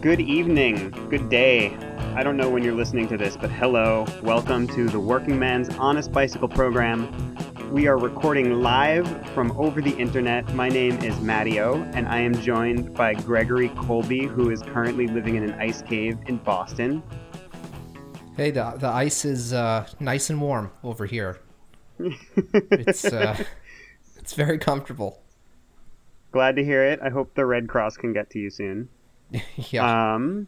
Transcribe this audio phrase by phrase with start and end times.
[0.00, 1.76] Good evening, good day.
[2.14, 4.06] I don't know when you're listening to this, but hello.
[4.22, 7.36] Welcome to the Working Man's Honest Bicycle program.
[7.70, 10.54] We are recording live from over the internet.
[10.54, 15.34] My name is Mattio, and I am joined by Gregory Colby, who is currently living
[15.34, 17.02] in an ice cave in Boston.
[18.38, 21.40] Hey, the the ice is uh, nice and warm over here.
[21.98, 23.36] it's uh,
[24.16, 25.20] it's very comfortable.
[26.32, 27.00] Glad to hear it.
[27.02, 28.88] I hope the Red Cross can get to you soon.
[29.70, 30.14] yeah.
[30.14, 30.46] Um,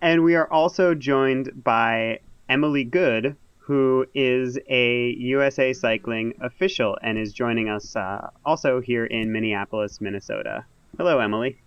[0.00, 7.18] and we are also joined by Emily Good, who is a USA Cycling official and
[7.18, 10.64] is joining us uh, also here in Minneapolis, Minnesota.
[10.96, 11.58] Hello, Emily.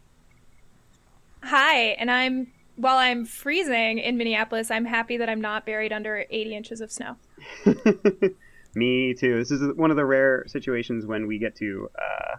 [1.43, 6.25] Hi, and I'm while I'm freezing in Minneapolis, I'm happy that I'm not buried under
[6.29, 7.17] 80 inches of snow.
[8.75, 9.37] Me too.
[9.37, 12.35] This is one of the rare situations when we get to uh,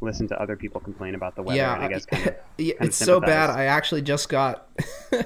[0.00, 1.58] listen to other people complain about the weather.
[1.58, 3.50] yeah, I guess kind of, yeah, kind it's so bad.
[3.50, 4.68] I actually just got.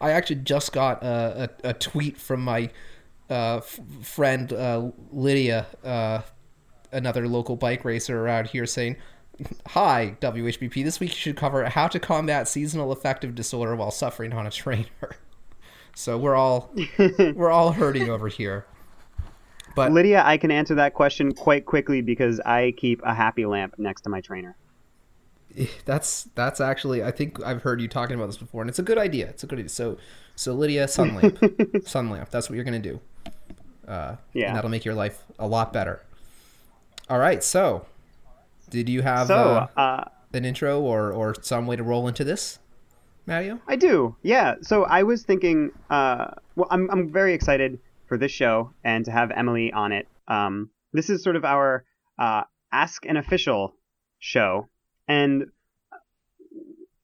[0.00, 2.70] I actually just got a, a, a tweet from my
[3.30, 6.20] uh, f- friend uh, Lydia, uh,
[6.90, 8.96] another local bike racer around here, saying,
[9.68, 10.84] "Hi WHBP.
[10.84, 14.50] This week you should cover how to combat seasonal affective disorder while suffering on a
[14.50, 14.86] trainer."
[15.94, 16.74] So we're all
[17.34, 18.64] we're all hurting over here.
[19.74, 23.74] But Lydia, I can answer that question quite quickly because I keep a happy lamp
[23.78, 24.56] next to my trainer.
[25.84, 28.82] That's that's actually I think I've heard you talking about this before, and it's a
[28.82, 29.26] good idea.
[29.28, 29.68] It's a good idea.
[29.68, 29.98] So
[30.34, 31.38] so Lydia, sun lamp,
[31.86, 32.30] sun lamp.
[32.30, 33.00] That's what you're gonna do.
[33.86, 34.48] Uh, Yeah.
[34.48, 36.02] and that'll make your life a lot better.
[37.10, 37.42] All right.
[37.44, 37.84] So,
[38.70, 42.24] did you have So, uh, uh, an intro or or some way to roll into
[42.24, 42.58] this,
[43.26, 43.60] Mario?
[43.68, 44.54] I do, yeah.
[44.62, 47.78] So I was thinking, uh, well, I'm I'm very excited
[48.12, 50.06] for this show and to have Emily on it.
[50.28, 51.86] Um, this is sort of our
[52.18, 53.74] uh, Ask an Official
[54.18, 54.68] show,
[55.08, 55.46] and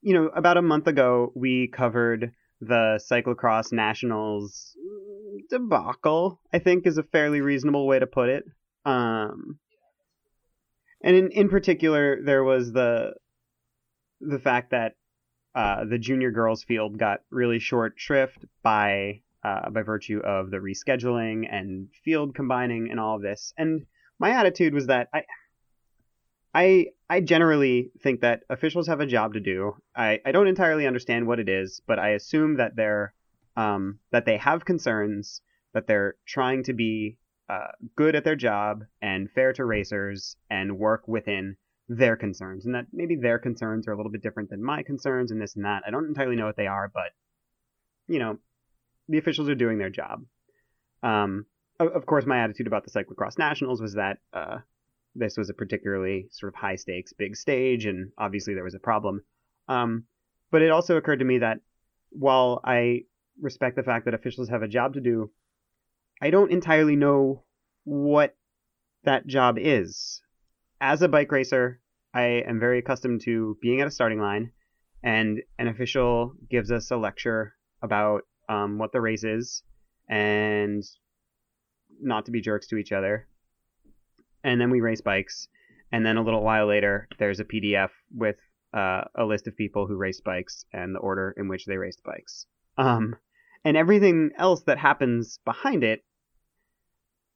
[0.02, 4.76] you know, about a month ago we covered the cyclocross nationals
[5.48, 6.42] debacle.
[6.52, 8.44] I think is a fairly reasonable way to put it.
[8.84, 9.58] Um,
[11.02, 13.14] and in in particular, there was the
[14.20, 14.92] the fact that
[15.54, 20.58] uh, the junior girls field got really short shrift by uh, by virtue of the
[20.58, 23.52] rescheduling and field combining and all of this.
[23.56, 23.86] And
[24.18, 25.24] my attitude was that I
[26.54, 29.76] I I generally think that officials have a job to do.
[29.94, 33.14] I, I don't entirely understand what it is, but I assume that they're
[33.56, 35.40] um, that they have concerns,
[35.72, 37.16] that they're trying to be
[37.48, 41.56] uh, good at their job and fair to racers and work within
[41.88, 45.30] their concerns, and that maybe their concerns are a little bit different than my concerns
[45.30, 45.82] and this and that.
[45.86, 47.12] I don't entirely know what they are, but
[48.06, 48.38] you know,
[49.08, 50.24] the officials are doing their job.
[51.02, 51.46] Um,
[51.80, 54.58] of, course, my attitude about the cyclocross nationals was that uh,
[55.14, 58.80] this was a particularly sort of high stakes, big stage, and obviously there was a
[58.80, 59.22] problem.
[59.68, 60.04] Um,
[60.50, 61.60] but it also occurred to me that
[62.10, 63.02] while I
[63.40, 65.30] respect the fact that officials have a job to do,
[66.20, 67.44] I don't entirely know
[67.84, 68.36] what
[69.04, 70.20] that job is
[70.80, 71.80] as a bike racer,
[72.14, 74.52] I am very accustomed to being at a starting line,
[75.02, 79.62] and an official gives us a lecture about um, what the race is
[80.08, 80.84] and
[82.00, 83.26] not to be jerks to each other.
[84.44, 85.48] And then we race bikes,
[85.90, 88.36] and then a little while later, there's a PDF with
[88.72, 92.02] uh, a list of people who raced bikes and the order in which they raced
[92.04, 92.46] bikes.
[92.76, 93.16] Um,
[93.64, 96.04] and everything else that happens behind it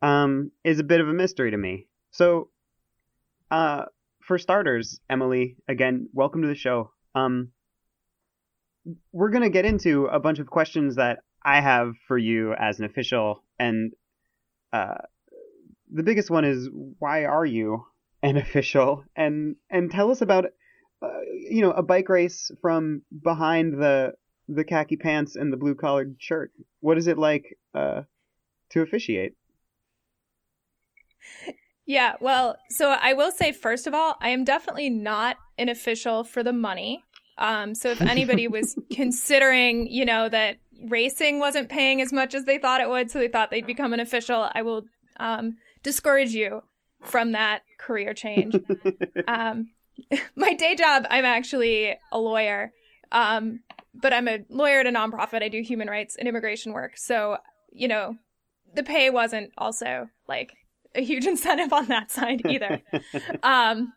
[0.00, 1.88] um, is a bit of a mystery to me.
[2.10, 2.50] So
[3.50, 3.86] uh,
[4.20, 6.92] for starters, Emily, again, welcome to the show.
[7.14, 7.52] Um,
[9.12, 12.84] we're gonna get into a bunch of questions that I have for you as an
[12.84, 13.92] official, and
[14.72, 14.98] uh,
[15.92, 17.84] the biggest one is why are you
[18.22, 19.04] an official?
[19.16, 20.46] And and tell us about,
[21.02, 21.08] uh,
[21.50, 24.14] you know, a bike race from behind the
[24.48, 26.52] the khaki pants and the blue collared shirt.
[26.80, 28.02] What is it like uh,
[28.70, 29.34] to officiate?
[31.84, 36.24] Yeah, well, so I will say first of all, I am definitely not an official
[36.24, 37.02] for the money.
[37.38, 40.58] Um, so if anybody was considering, you know, that
[40.88, 43.92] racing wasn't paying as much as they thought it would, so they thought they'd become
[43.92, 44.84] an official, I will
[45.18, 46.62] um, discourage you
[47.02, 48.56] from that career change.
[49.28, 49.70] um,
[50.36, 52.72] my day job, I'm actually a lawyer,
[53.10, 53.60] um,
[53.94, 55.42] but I'm a lawyer at a nonprofit.
[55.42, 56.96] I do human rights and immigration work.
[56.96, 57.38] So,
[57.70, 58.16] you know,
[58.74, 60.52] the pay wasn't also like
[60.94, 62.80] a huge incentive on that side either.
[63.42, 63.92] um,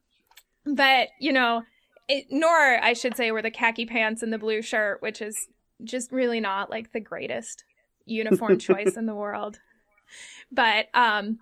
[0.66, 1.64] but, you know,
[2.07, 5.48] it, nor I should say were the khaki pants and the blue shirt, which is
[5.84, 7.63] just really not like the greatest
[8.06, 9.60] uniform choice in the world.
[10.52, 11.40] But um,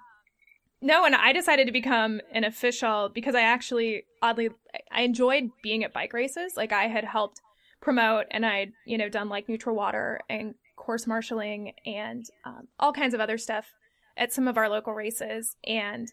[0.82, 4.50] no, and I decided to become an official because I actually oddly
[4.92, 6.54] I enjoyed being at bike races.
[6.56, 7.42] Like I had helped
[7.82, 12.94] promote and I'd, you know, done like neutral water and course marshaling and um, all
[12.94, 13.74] kinds of other stuff
[14.18, 15.56] at some of our local races.
[15.66, 16.12] And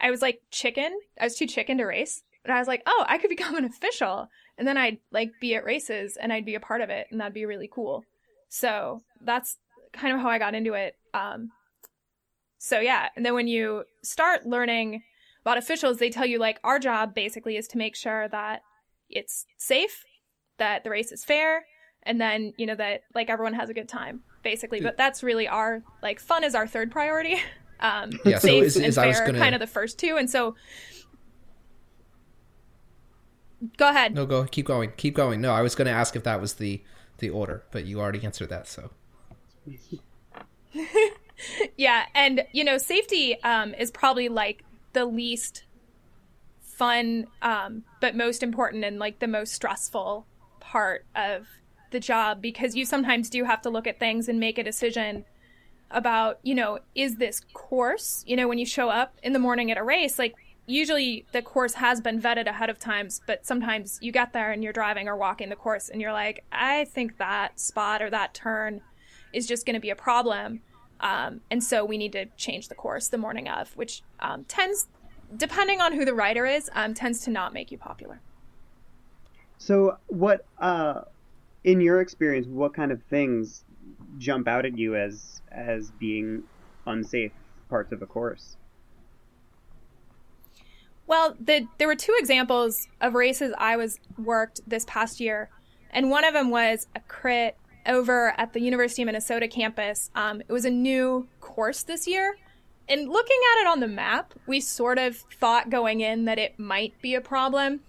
[0.00, 0.98] I was like chicken.
[1.20, 2.22] I was too chicken to race.
[2.44, 4.28] And I was like, oh, I could become an official.
[4.56, 7.06] And then I'd like be at races and I'd be a part of it.
[7.10, 8.04] And that'd be really cool.
[8.48, 9.56] So that's
[9.92, 10.94] kind of how I got into it.
[11.14, 11.50] Um,
[12.58, 13.08] so yeah.
[13.16, 15.02] And then when you start learning
[15.42, 18.62] about officials, they tell you like our job basically is to make sure that
[19.08, 20.04] it's safe,
[20.58, 21.64] that the race is fair,
[22.02, 24.80] and then, you know, that like everyone has a good time basically.
[24.80, 27.36] But that's really our like fun is our third priority.
[27.80, 30.00] Um, Yeah, so safe is- and is I was fair, gonna- kind of the first
[30.00, 30.16] two.
[30.16, 30.56] And so,
[33.76, 34.14] go ahead.
[34.14, 35.40] No, go keep going, keep going.
[35.40, 36.82] No, I was going to ask if that was the
[37.18, 38.68] the order, but you already answered that.
[38.68, 38.90] So
[41.76, 45.64] Yeah, and you know, safety um, is probably like the least
[46.60, 50.26] fun, um, but most important and like the most stressful
[50.60, 51.46] part of
[51.90, 55.24] the job because you sometimes do have to look at things and make a decision
[55.90, 59.70] about, you know, is this course, you know, when you show up in the morning
[59.70, 60.34] at a race, like
[60.68, 64.62] usually the course has been vetted ahead of times, but sometimes you get there and
[64.62, 68.34] you're driving or walking the course and you're like, I think that spot or that
[68.34, 68.82] turn
[69.32, 70.60] is just going to be a problem.
[71.00, 74.88] Um, and so we need to change the course the morning of, which um, tends,
[75.34, 78.20] depending on who the rider is, um, tends to not make you popular.
[79.56, 81.02] So, what, uh,
[81.64, 83.64] in your experience, what kind of things
[84.18, 86.42] jump out at you as as being
[86.86, 87.32] unsafe
[87.68, 88.57] parts of a course?
[91.08, 95.48] Well, the, there were two examples of races I was worked this past year,
[95.90, 97.56] and one of them was a crit
[97.86, 100.10] over at the University of Minnesota campus.
[100.14, 102.36] Um, it was a new course this year,
[102.90, 106.58] and looking at it on the map, we sort of thought going in that it
[106.58, 107.80] might be a problem,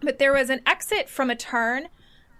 [0.00, 1.88] but there was an exit from a turn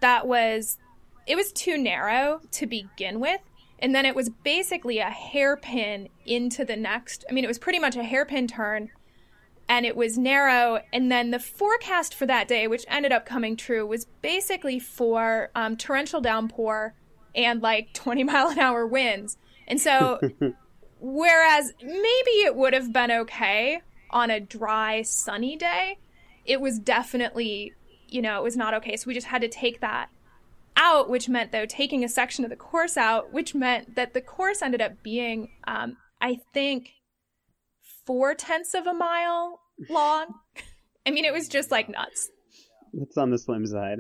[0.00, 0.79] that was
[1.26, 3.40] it was too narrow to begin with.
[3.81, 7.25] And then it was basically a hairpin into the next.
[7.29, 8.90] I mean, it was pretty much a hairpin turn
[9.69, 10.81] and it was narrow.
[10.93, 15.50] And then the forecast for that day, which ended up coming true, was basically for
[15.55, 16.94] um, torrential downpour
[17.35, 19.37] and like 20 mile an hour winds.
[19.67, 20.19] And so,
[21.00, 25.99] whereas maybe it would have been okay on a dry, sunny day,
[26.47, 27.75] it was definitely,
[28.09, 28.97] you know, it was not okay.
[28.97, 30.09] So we just had to take that
[30.76, 34.23] out, which meant though taking a section of the course out, which meant that the
[34.23, 36.93] course ended up being, um, I think,
[38.09, 39.61] four tenths of a mile
[39.91, 40.29] long.
[41.07, 42.31] I mean, it was just like nuts.
[42.95, 43.99] That's on the slim side.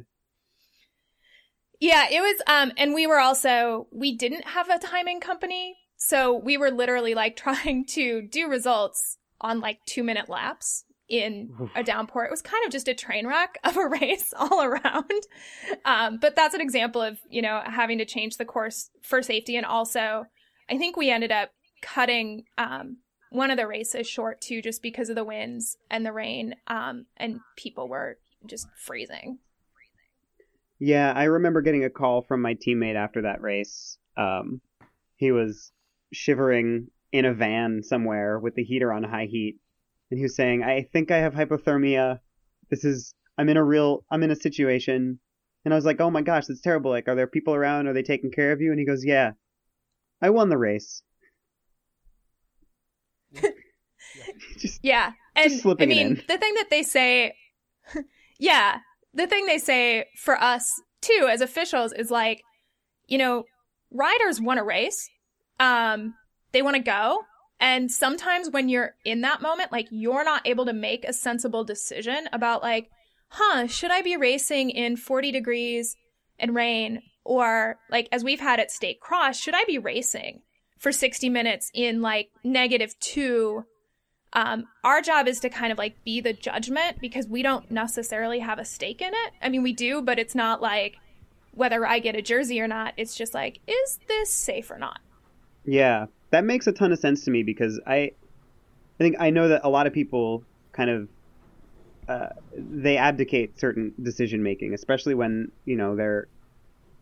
[1.78, 2.42] Yeah, it was.
[2.46, 7.14] Um, and we were also we didn't have a timing company, so we were literally
[7.14, 12.24] like trying to do results on like two minute laps in a downpour.
[12.24, 15.10] It was kind of just a train wreck of a race all around.
[15.84, 19.54] Um, but that's an example of you know having to change the course for safety,
[19.54, 20.24] and also
[20.70, 21.50] I think we ended up
[21.82, 22.96] cutting um,
[23.30, 27.06] one of the races short too, just because of the winds and the rain, um,
[27.16, 29.38] and people were just freezing.
[30.78, 33.98] Yeah, I remember getting a call from my teammate after that race.
[34.16, 34.60] Um,
[35.16, 35.72] he was
[36.12, 39.58] shivering in a van somewhere with the heater on high heat,
[40.10, 42.20] and he was saying, "I think I have hypothermia.
[42.70, 45.18] This is I'm in a real I'm in a situation."
[45.64, 46.92] And I was like, "Oh my gosh, that's terrible.
[46.92, 47.88] Like, are there people around?
[47.88, 49.32] Are they taking care of you?" And he goes, "Yeah,
[50.22, 51.02] I won the race."
[54.58, 55.12] Just Yeah.
[55.36, 56.22] And Just slipping I it mean, in.
[56.28, 57.34] the thing that they say,
[58.38, 58.78] yeah,
[59.14, 60.70] the thing they say for us
[61.00, 62.42] too as officials is like,
[63.06, 63.44] you know,
[63.90, 65.08] riders want to race.
[65.60, 66.14] Um,
[66.52, 67.22] they want to go.
[67.60, 71.64] And sometimes when you're in that moment, like you're not able to make a sensible
[71.64, 72.88] decision about like,
[73.28, 75.96] huh, should I be racing in 40 degrees
[76.38, 77.02] and rain?
[77.24, 80.42] Or like, as we've had at State Cross, should I be racing
[80.78, 83.64] for 60 minutes in like negative two
[84.32, 88.40] um, our job is to kind of like be the judgment because we don't necessarily
[88.40, 89.32] have a stake in it.
[89.40, 90.96] I mean, we do, but it's not like
[91.52, 92.94] whether I get a jersey or not.
[92.96, 95.00] It's just like, is this safe or not?
[95.64, 98.12] Yeah, that makes a ton of sense to me because I, I
[98.98, 101.08] think I know that a lot of people kind of,
[102.06, 106.28] uh, they abdicate certain decision making, especially when you know they're,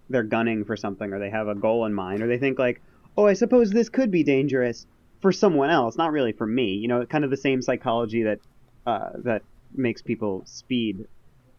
[0.09, 2.80] they're gunning for something or they have a goal in mind or they think like,
[3.17, 4.87] oh, I suppose this could be dangerous
[5.23, 6.75] for someone else, not really for me.
[6.75, 8.41] You know, kind of the same psychology that,
[8.87, 9.43] uh, that
[9.75, 11.07] makes people speed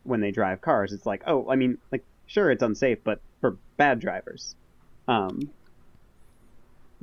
[0.04, 0.94] when they drive cars.
[0.94, 4.56] It's like, oh, I mean, like sure, it's unsafe, but for bad drivers.
[5.08, 5.50] Um,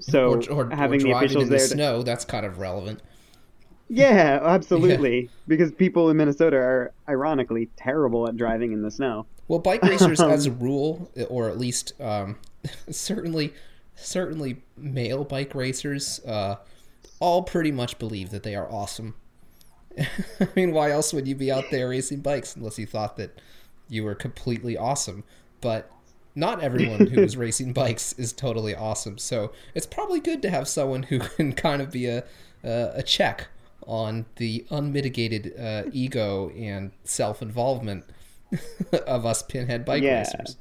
[0.01, 2.59] so or, or, having or the officials in the there to, snow, that's kind of
[2.59, 3.01] relevant.
[3.91, 5.29] Yeah, absolutely.
[5.47, 9.27] Because people in Minnesota are ironically terrible at driving in the snow.
[9.47, 12.39] Well, bike racers, as a rule, or at least um,
[12.91, 13.53] certainly,
[13.97, 16.57] certainly male bike racers, uh,
[17.21, 19.15] all pretty much believe that they are awesome.
[19.99, 23.41] I mean, why else would you be out there racing bikes unless you thought that
[23.89, 25.23] you were completely awesome?
[25.61, 25.91] But
[26.35, 29.19] not everyone who is racing bikes is totally awesome.
[29.19, 32.25] So it's probably good to have someone who can kind of be a
[32.65, 33.49] a, a check
[33.87, 38.05] on the unmitigated uh, ego and self involvement
[39.07, 40.19] of us pinhead bike Yeah.
[40.21, 40.57] racers.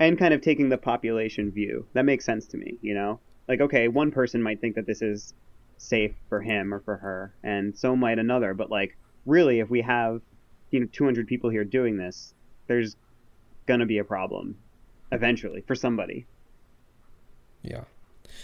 [0.00, 1.86] And kind of taking the population view.
[1.92, 3.20] That makes sense to me, you know?
[3.46, 5.34] Like, okay, one person might think that this is
[5.76, 8.54] safe for him or for her, and so might another.
[8.54, 10.22] But, like, really, if we have,
[10.70, 12.34] you know, 200 people here doing this,
[12.66, 12.96] there's
[13.66, 14.56] going to be a problem
[15.12, 16.26] eventually for somebody.
[17.62, 17.84] Yeah.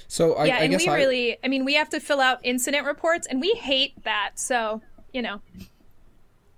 [0.08, 2.20] So I, yeah, I and guess we I, really, I mean, we have to fill
[2.20, 4.32] out incident reports, and we hate that.
[4.34, 4.82] So,
[5.12, 5.40] you know,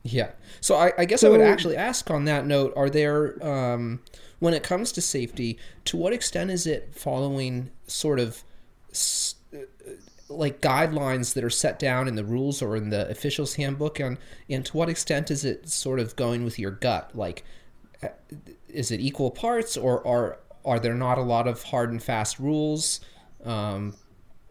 [0.02, 0.30] Yeah.
[0.60, 4.00] So I, I guess I would actually ask on that note: Are there, um,
[4.38, 8.44] when it comes to safety, to what extent is it following sort of
[9.52, 9.58] uh,
[10.28, 14.18] like guidelines that are set down in the rules or in the officials handbook, and
[14.48, 17.10] and to what extent is it sort of going with your gut?
[17.14, 17.44] Like,
[18.02, 18.08] uh,
[18.68, 22.38] is it equal parts, or are are there not a lot of hard and fast
[22.38, 23.00] rules?
[23.44, 23.94] Um,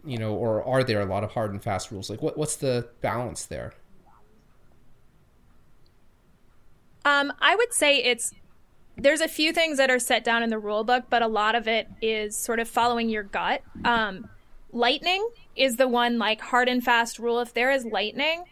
[0.06, 2.10] you know, or are there a lot of hard and fast rules?
[2.10, 3.74] Like, what what's the balance there?
[7.06, 8.34] Um, I would say it's
[8.98, 11.56] there's a few things that are set down in the rule book, but a lot
[11.56, 13.62] of it is sort of following your gut.
[13.86, 14.30] Um,
[14.72, 17.40] lightning is the one like hard and fast rule.
[17.40, 18.44] If there is lightning,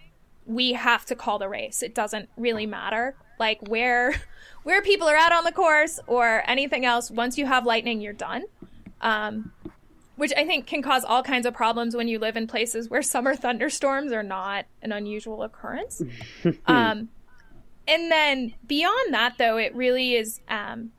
[0.46, 1.82] we have to call the race.
[1.82, 4.16] It doesn't really matter like where
[4.64, 7.12] where people are out on the course or anything else.
[7.12, 8.44] Once you have lightning, you're done.
[9.02, 9.52] Um,
[10.16, 13.02] which I think can cause all kinds of problems when you live in places where
[13.02, 16.02] summer thunderstorms are not an unusual occurrence.
[16.66, 17.10] um,
[17.88, 20.92] and then beyond that, though, it really is um,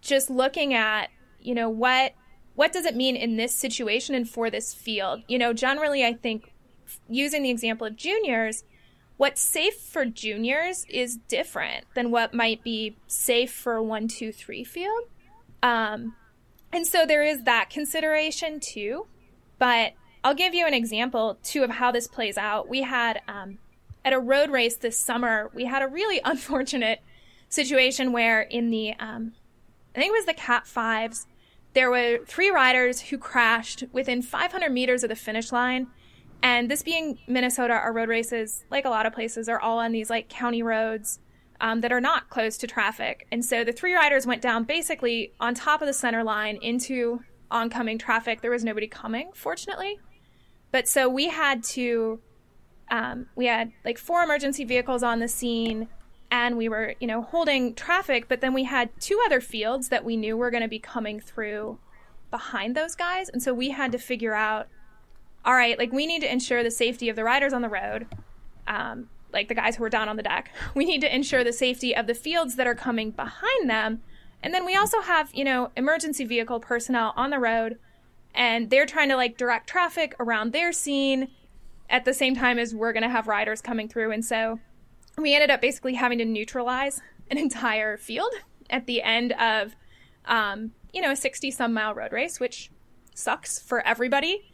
[0.00, 2.12] just looking at you know what
[2.54, 5.22] what does it mean in this situation and for this field.
[5.28, 6.52] You know, generally, I think
[7.08, 8.64] using the example of juniors,
[9.16, 14.32] what's safe for juniors is different than what might be safe for a one, two,
[14.32, 15.04] three field.
[15.62, 16.16] Um,
[16.72, 19.06] and so there is that consideration too.
[19.58, 19.92] But
[20.22, 22.68] I'll give you an example too of how this plays out.
[22.68, 23.58] We had um,
[24.04, 27.00] at a road race this summer, we had a really unfortunate
[27.48, 29.32] situation where in the um,
[29.94, 31.26] I think it was the Cat Fives,
[31.72, 35.88] there were three riders who crashed within 500 meters of the finish line.
[36.42, 39.92] And this being Minnesota, our road races, like a lot of places, are all on
[39.92, 41.18] these like county roads
[41.60, 43.26] um, that are not close to traffic.
[43.30, 47.20] And so the three riders went down basically on top of the center line into
[47.50, 48.40] oncoming traffic.
[48.40, 49.98] There was nobody coming, fortunately.
[50.72, 52.20] But so we had to,
[52.90, 55.88] um, we had like four emergency vehicles on the scene
[56.30, 58.28] and we were, you know, holding traffic.
[58.28, 61.20] But then we had two other fields that we knew were going to be coming
[61.20, 61.78] through
[62.30, 63.28] behind those guys.
[63.28, 64.68] And so we had to figure out
[65.44, 68.06] all right, like we need to ensure the safety of the riders on the road,
[68.66, 70.50] um, like the guys who are down on the deck.
[70.74, 74.02] We need to ensure the safety of the fields that are coming behind them.
[74.42, 77.78] And then we also have, you know, emergency vehicle personnel on the road,
[78.34, 81.28] and they're trying to like direct traffic around their scene
[81.90, 84.12] at the same time as we're going to have riders coming through.
[84.12, 84.60] And so
[85.18, 88.32] we ended up basically having to neutralize an entire field
[88.70, 89.74] at the end of,
[90.24, 92.70] um, you know, a 60 some mile road race, which
[93.14, 94.52] sucks for everybody.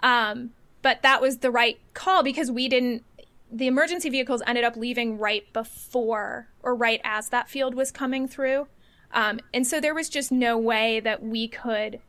[0.00, 0.50] Um,
[0.82, 3.04] but that was the right call because we didn't,
[3.50, 8.28] the emergency vehicles ended up leaving right before or right as that field was coming
[8.28, 8.68] through.
[9.12, 12.00] Um, and so there was just no way that we could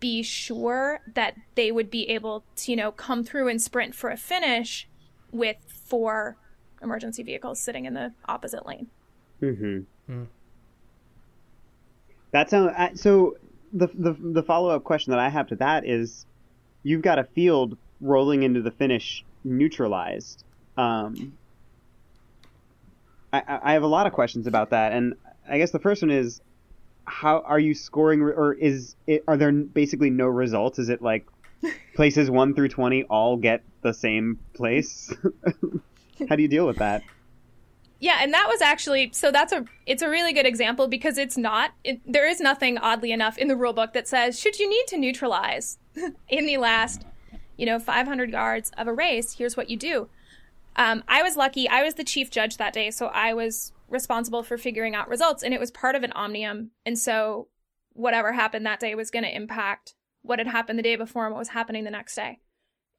[0.00, 4.10] be sure that they would be able to, you know, come through and sprint for
[4.10, 4.88] a finish
[5.32, 6.36] with four
[6.82, 8.88] emergency vehicles sitting in the opposite lane.
[9.42, 10.24] Mm-hmm.
[12.32, 13.36] That sounds so.
[13.72, 16.24] The the the follow up question that I have to that is,
[16.82, 20.44] you've got a field rolling into the finish neutralized.
[20.76, 21.36] Um,
[23.32, 25.14] I, I I have a lot of questions about that, and
[25.48, 26.40] I guess the first one is,
[27.06, 30.78] how are you scoring, or is it, are there basically no results?
[30.78, 31.26] Is it like
[31.94, 35.12] places one through twenty all get the same place?
[36.28, 37.02] how do you deal with that?
[37.98, 41.38] Yeah, and that was actually so that's a it's a really good example because it's
[41.38, 44.68] not it, there is nothing oddly enough in the rule book that says should you
[44.68, 45.78] need to neutralize
[46.28, 47.06] in the last
[47.56, 50.08] you know 500 yards of a race here's what you do.
[50.78, 54.42] Um, I was lucky I was the chief judge that day so I was responsible
[54.42, 57.48] for figuring out results and it was part of an omnium and so
[57.96, 61.34] whatever happened that day was going to impact what had happened the day before and
[61.34, 62.38] what was happening the next day.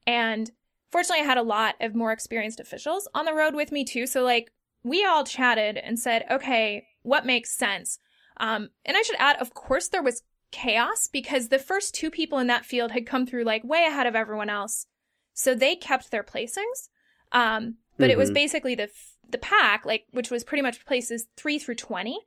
[0.06, 0.50] And
[0.92, 4.08] fortunately, I had a lot of more experienced officials on the road with me too.
[4.08, 4.52] So like
[4.84, 8.00] we all chatted and said, okay, what makes sense?
[8.40, 12.40] Um, and I should add, of course, there was chaos because the first two people
[12.40, 14.88] in that field had come through like way ahead of everyone else.
[15.34, 16.90] So they kept their placings.
[17.32, 18.12] Um, but mm-hmm.
[18.12, 18.36] it was mm-hmm.
[18.36, 18.90] basically the
[19.32, 22.20] the pack, like which was pretty much places three through twenty,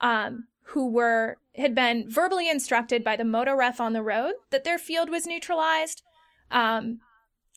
[0.00, 4.64] um, who were had been verbally instructed by the moto ref on the road that
[4.64, 6.02] their field was neutralized.
[6.50, 7.00] Um,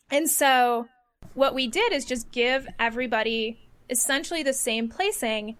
[0.09, 0.87] and so
[1.33, 5.57] what we did is just give everybody essentially the same placing.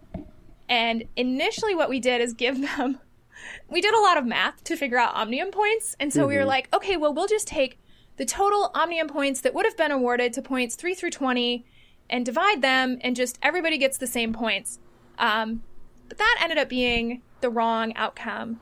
[0.68, 3.00] And initially, what we did is give them,
[3.70, 5.96] we did a lot of math to figure out Omnium points.
[5.98, 6.28] And so mm-hmm.
[6.28, 6.48] we were mm-hmm.
[6.48, 7.78] like, okay, well, we'll just take
[8.16, 11.64] the total Omnium points that would have been awarded to points 3 through 20
[12.10, 14.78] and divide them, and just everybody gets the same points.
[15.18, 15.62] Um,
[16.08, 18.60] but that ended up being the wrong outcome.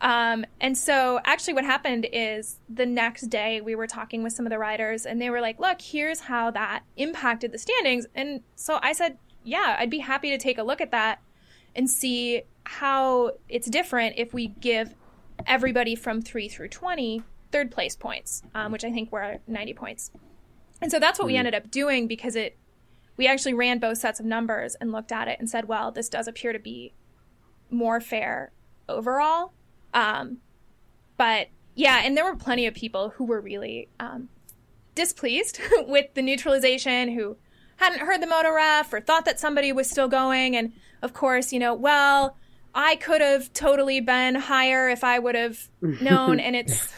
[0.00, 4.44] Um, and so actually what happened is the next day we were talking with some
[4.44, 8.06] of the riders and they were like, look, here's how that impacted the standings.
[8.14, 11.22] And so I said, yeah, I'd be happy to take a look at that
[11.74, 14.94] and see how it's different if we give
[15.46, 17.22] everybody from 3 through 20
[17.52, 20.10] third place points, um, which I think were 90 points.
[20.82, 21.34] And so that's what mm-hmm.
[21.34, 22.58] we ended up doing because it
[23.16, 26.08] we actually ran both sets of numbers and looked at it and said, well, this
[26.08, 26.94] does appear to be
[27.70, 28.52] more fair
[28.88, 29.52] overall.
[29.94, 30.38] Um,
[31.16, 34.28] but yeah, and there were plenty of people who were really um,
[34.94, 37.36] displeased with the neutralization, who
[37.76, 40.56] hadn't heard the motor ref or thought that somebody was still going.
[40.56, 42.36] And of course, you know, well,
[42.74, 46.40] I could have totally been higher if I would have known.
[46.40, 46.92] and it's,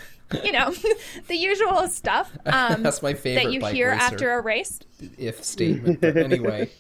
[0.45, 0.75] you know,
[1.29, 2.31] the usual stuff.
[2.47, 4.81] Um, That's my favorite that you hear after a race.
[5.19, 6.71] If statement, but anyway.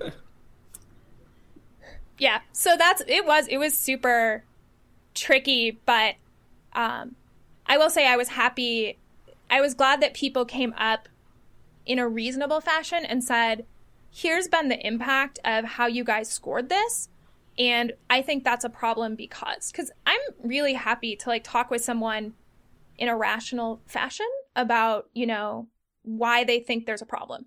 [2.18, 3.26] yeah, so that's it.
[3.26, 4.44] Was it was super
[5.14, 6.14] tricky, but
[6.72, 7.16] um,
[7.66, 8.98] I will say I was happy.
[9.50, 11.08] I was glad that people came up
[11.86, 13.66] in a reasonable fashion and said,
[14.10, 17.08] here's been the impact of how you guys scored this.
[17.58, 21.84] And I think that's a problem because, because I'm really happy to like talk with
[21.84, 22.34] someone
[22.98, 25.68] in a rational fashion about, you know,
[26.02, 27.46] why they think there's a problem.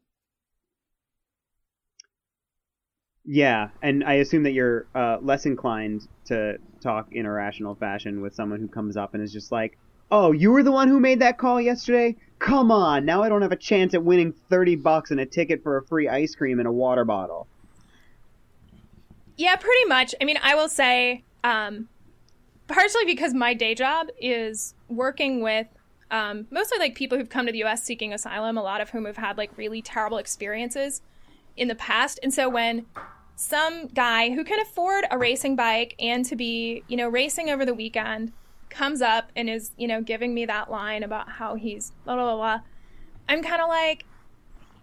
[3.30, 8.22] Yeah, and I assume that you're uh, less inclined to talk in a rational fashion
[8.22, 9.78] with someone who comes up and is just like,
[10.10, 12.16] "Oh, you were the one who made that call yesterday?
[12.40, 15.62] Come on, now I don't have a chance at winning thirty bucks and a ticket
[15.62, 17.48] for a free ice cream and a water bottle."
[19.38, 20.16] Yeah, pretty much.
[20.20, 21.88] I mean, I will say, um,
[22.68, 25.68] partially because my day job is working with
[26.10, 27.84] um, mostly like people who've come to the U.S.
[27.84, 31.02] seeking asylum, a lot of whom have had like really terrible experiences
[31.56, 32.86] in the past, and so when
[33.36, 37.66] some guy who can afford a racing bike and to be, you know, racing over
[37.66, 38.34] the weekend
[38.70, 42.24] comes up and is, you know, giving me that line about how he's blah, blah,
[42.24, 42.60] blah, blah.
[43.30, 44.06] I'm kind of like,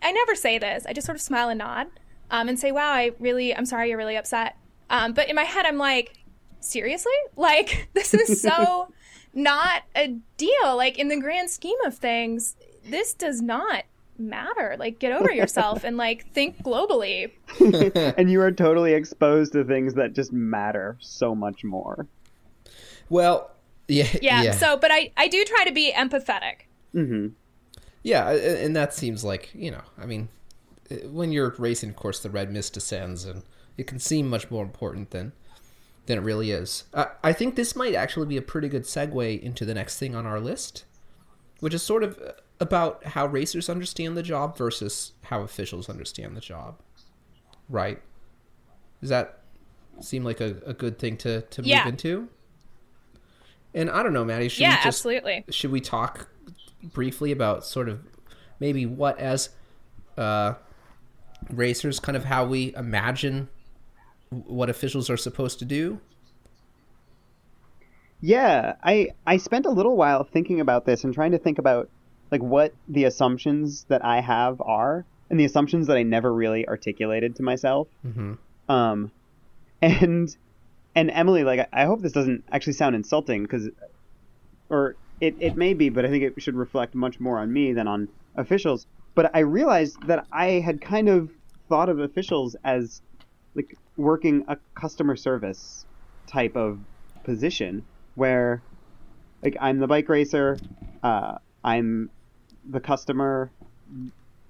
[0.02, 0.86] I never say this.
[0.86, 1.88] I just sort of smile and nod
[2.30, 4.56] um, and say, wow, I really, I'm sorry you're really upset.
[4.90, 6.14] Um, but in my head, I'm like,
[6.60, 7.12] seriously?
[7.36, 8.92] Like, this is so
[9.34, 10.76] not a deal.
[10.76, 12.56] Like, in the grand scheme of things,
[12.88, 13.84] this does not
[14.18, 14.76] matter.
[14.78, 17.32] Like, get over yourself and like think globally.
[18.16, 22.06] and you are totally exposed to things that just matter so much more.
[23.08, 23.50] Well,
[23.88, 24.42] yeah, yeah.
[24.42, 24.52] yeah.
[24.52, 26.66] So, but I I do try to be empathetic.
[26.94, 27.28] Mm-hmm.
[28.02, 30.28] Yeah, and that seems like you know, I mean,
[31.04, 33.42] when you're racing, of course, the red mist descends, and
[33.76, 35.32] it can seem much more important than
[36.06, 36.84] than it really is.
[36.92, 40.14] I, I think this might actually be a pretty good segue into the next thing
[40.14, 40.84] on our list,
[41.60, 42.20] which is sort of
[42.60, 46.78] about how racers understand the job versus how officials understand the job.
[47.68, 48.02] Right?
[49.00, 49.40] Does that
[50.00, 51.84] seem like a, a good thing to, to yeah.
[51.84, 52.28] move into?
[53.74, 54.48] And I don't know, Maddie.
[54.48, 55.44] Should yeah, we just, absolutely.
[55.50, 56.28] Should we talk
[56.82, 58.00] briefly about sort of
[58.60, 59.48] maybe what as
[60.16, 60.54] uh,
[61.50, 63.48] racers, kind of how we imagine
[64.30, 66.00] what officials are supposed to do?
[68.20, 71.90] Yeah, I I spent a little while thinking about this and trying to think about
[72.30, 76.66] like what the assumptions that I have are, and the assumptions that I never really
[76.66, 77.88] articulated to myself.
[78.06, 78.34] Mm-hmm.
[78.68, 79.10] Um,
[79.82, 80.34] and
[80.94, 83.68] and Emily, like I hope this doesn't actually sound insulting because,
[84.70, 87.72] or it it may be, but I think it should reflect much more on me
[87.72, 88.86] than on officials.
[89.14, 91.30] But I realized that I had kind of
[91.68, 93.00] thought of officials as
[93.54, 95.86] like working a customer service
[96.32, 96.78] type of
[97.24, 98.62] position where
[99.42, 100.58] like I'm the bike racer,
[101.02, 102.10] uh, I'm
[102.68, 103.52] the customer.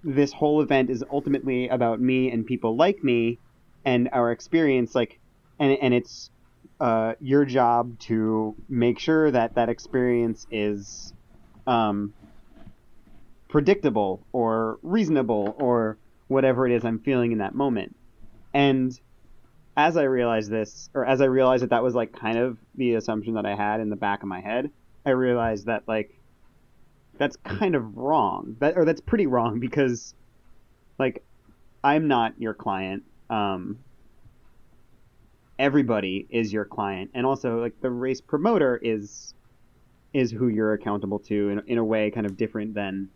[0.03, 3.41] This whole event is ultimately about me and people like me
[3.85, 4.95] and our experience.
[4.95, 5.19] Like,
[5.59, 6.31] and and it's
[6.81, 11.13] uh, your job to make sure that that experience is
[11.67, 12.15] um,
[13.55, 17.95] predictable or reasonable or whatever it is I'm feeling in that moment.
[18.53, 18.99] And
[19.77, 22.95] as I realized this, or as I realized that that was like kind of the
[22.95, 24.73] assumption that I had in the back of my head,
[25.07, 26.19] I realized that like
[27.17, 28.57] that's kind of wrong.
[28.59, 30.17] That or that's pretty wrong because
[30.99, 31.23] like
[31.85, 33.05] I'm not your client.
[33.31, 33.79] Um,
[35.61, 39.33] everybody is your client, and also like the race promoter is
[40.13, 43.11] is who you're accountable to in, in a way kind of different than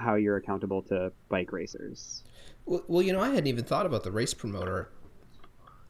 [0.00, 2.24] how you're accountable to bike racers.
[2.66, 4.88] Well, well, you know, I hadn't even thought about the race promoter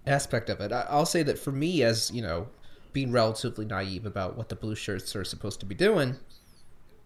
[0.07, 0.73] aspect of it.
[0.73, 2.49] I, will say that for me, as you know,
[2.93, 6.17] being relatively naive about what the blue shirts are supposed to be doing,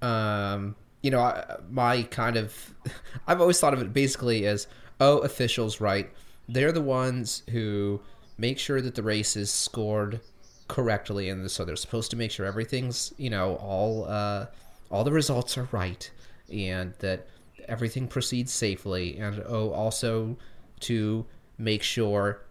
[0.02, 2.74] um, you know, I, my kind of,
[3.26, 4.66] I've always thought of it basically as,
[5.00, 6.10] oh, officials, right?
[6.48, 8.00] They're the ones who
[8.38, 10.20] make sure that the race is scored
[10.68, 14.46] correctly, and so they're supposed to make sure everything's, you know, all, uh,
[14.90, 16.10] all the results are right,
[16.52, 17.26] and that
[17.68, 20.36] everything proceeds safely, and oh, also
[20.80, 21.26] to
[21.58, 22.42] make sure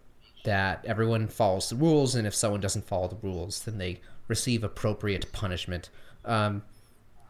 [0.44, 4.64] that everyone follows the rules, and if someone doesn't follow the rules, then they receive
[4.64, 5.90] appropriate punishment.
[6.24, 6.62] Um,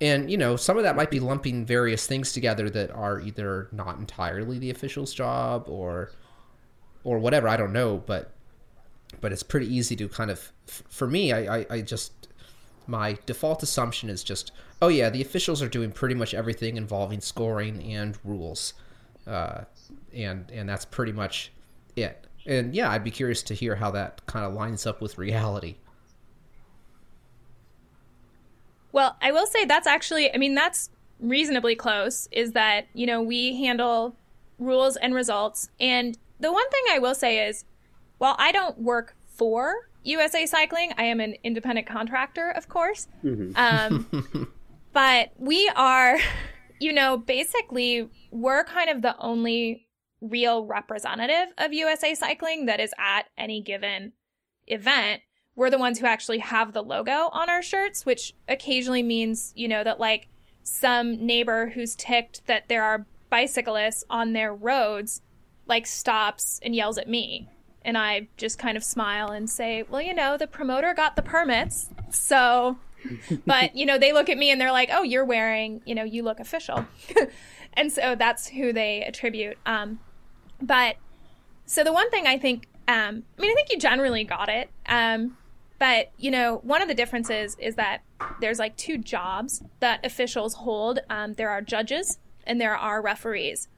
[0.00, 3.68] and you know, some of that might be lumping various things together that are either
[3.72, 6.12] not entirely the official's job or
[7.04, 7.48] or whatever.
[7.48, 8.32] I don't know, but
[9.20, 11.32] but it's pretty easy to kind of for me.
[11.32, 12.28] I, I, I just
[12.86, 17.20] my default assumption is just oh yeah, the officials are doing pretty much everything involving
[17.20, 18.74] scoring and rules,
[19.26, 19.62] uh,
[20.12, 21.52] and and that's pretty much
[21.96, 22.26] it.
[22.46, 25.76] And yeah, I'd be curious to hear how that kind of lines up with reality.
[28.92, 33.22] Well, I will say that's actually, I mean, that's reasonably close, is that, you know,
[33.22, 34.14] we handle
[34.58, 35.68] rules and results.
[35.80, 37.64] And the one thing I will say is,
[38.18, 43.08] while I don't work for USA Cycling, I am an independent contractor, of course.
[43.24, 43.52] Mm-hmm.
[43.56, 44.48] Um,
[44.92, 46.18] but we are,
[46.78, 49.86] you know, basically, we're kind of the only
[50.20, 54.12] real representative of USA Cycling that is at any given
[54.66, 55.22] event.
[55.56, 59.68] We're the ones who actually have the logo on our shirts, which occasionally means, you
[59.68, 60.28] know, that like
[60.62, 65.22] some neighbor who's ticked that there are bicyclists on their roads
[65.66, 67.48] like stops and yells at me.
[67.84, 71.22] And I just kind of smile and say, well, you know, the promoter got the
[71.22, 71.90] permits.
[72.10, 72.78] So,
[73.46, 76.04] but, you know, they look at me and they're like, oh, you're wearing, you know,
[76.04, 76.86] you look official.
[77.74, 79.58] and so that's who they attribute.
[79.66, 80.00] Um,
[80.60, 80.96] but
[81.66, 84.70] so the one thing I think, um, I mean, I think you generally got it.
[84.86, 85.36] Um,
[85.78, 88.02] but you know, one of the differences is that
[88.40, 91.00] there's like two jobs that officials hold.
[91.10, 93.68] Um, there are judges and there are referees.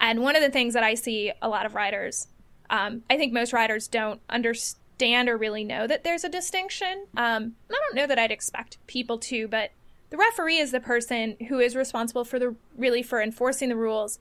[0.00, 2.28] And one of the things that I see a lot of riders,
[2.70, 7.06] um, I think most riders don't understand or really know that there's a distinction.
[7.16, 9.72] Um, I don't know that I'd expect people to, but
[10.10, 14.18] the referee is the person who is responsible for the really for enforcing the rules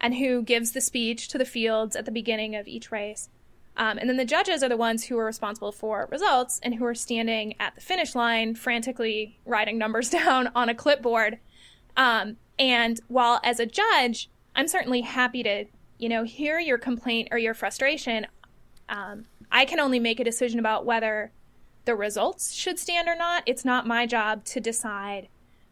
[0.00, 3.28] and who gives the speech to the fields at the beginning of each race.
[3.76, 6.84] Um, and then the judges are the ones who are responsible for results and who
[6.84, 11.38] are standing at the finish line, frantically writing numbers down on a clipboard.
[11.96, 15.64] Um, and while as a judge, I'm certainly happy to,
[16.02, 18.26] you know, hear your complaint or your frustration.
[18.88, 21.30] Um, I can only make a decision about whether
[21.84, 23.44] the results should stand or not.
[23.46, 25.28] It's not my job to decide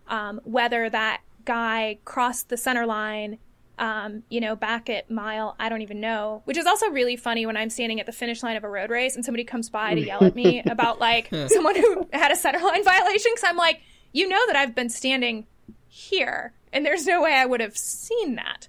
[0.06, 3.38] um, whether that guy crossed the center line
[3.80, 7.46] um, you know, back at mile, I don't even know, which is also really funny
[7.46, 9.94] when I'm standing at the finish line of a road race and somebody comes by
[9.94, 13.32] to yell at me about like someone who had a center line violation.
[13.34, 13.80] Cause I'm like,
[14.12, 15.46] you know that I've been standing
[15.88, 18.68] here and there's no way I would have seen that.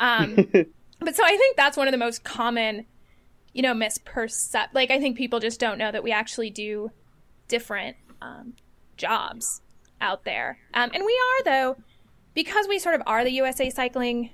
[0.00, 0.50] Um,
[1.00, 2.86] but so I think that's one of the most common,
[3.52, 4.68] you know, mispercept.
[4.72, 6.90] Like, I think people just don't know that we actually do
[7.48, 8.54] different um,
[8.96, 9.62] jobs
[10.00, 10.58] out there.
[10.74, 11.76] Um, and we are, though,
[12.34, 14.30] because we sort of are the USA Cycling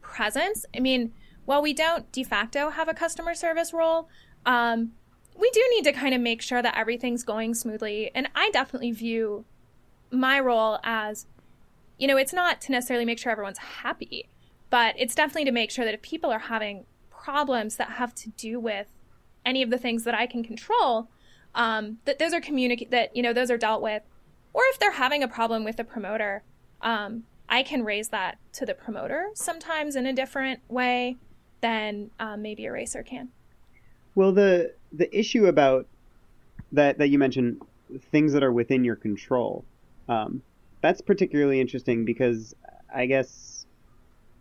[0.00, 0.66] presence.
[0.76, 1.12] I mean,
[1.44, 4.08] while we don't de facto have a customer service role,
[4.46, 4.92] um,
[5.36, 8.10] we do need to kind of make sure that everything's going smoothly.
[8.14, 9.44] And I definitely view
[10.10, 11.26] my role as,
[11.98, 14.28] you know, it's not to necessarily make sure everyone's happy,
[14.72, 18.30] but it's definitely to make sure that if people are having problems that have to
[18.30, 18.86] do with
[19.44, 21.10] any of the things that I can control,
[21.54, 24.02] um, that those are communicate that you know those are dealt with,
[24.54, 26.42] or if they're having a problem with the promoter,
[26.80, 31.18] um, I can raise that to the promoter sometimes in a different way
[31.60, 33.28] than um, maybe a racer can.
[34.14, 35.86] Well, the the issue about
[36.72, 37.60] that that you mentioned,
[38.10, 39.66] things that are within your control,
[40.08, 40.40] um,
[40.80, 42.54] that's particularly interesting because
[42.94, 43.61] I guess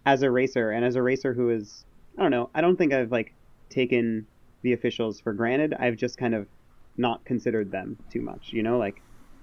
[0.06, 1.86] as a racer and as a racer who is
[2.18, 3.34] I don't know, I don't think I've like
[3.70, 4.28] taken
[4.64, 5.74] the officials for granted.
[5.80, 6.48] I've just kind of
[6.98, 9.02] not considered them too much, you know, like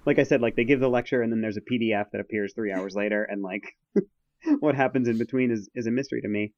[0.09, 2.55] like I said, like they give the lecture and then there's a PDF that appears
[2.55, 3.77] three hours later, and like
[4.61, 6.53] what happens in between is, is a mystery to me.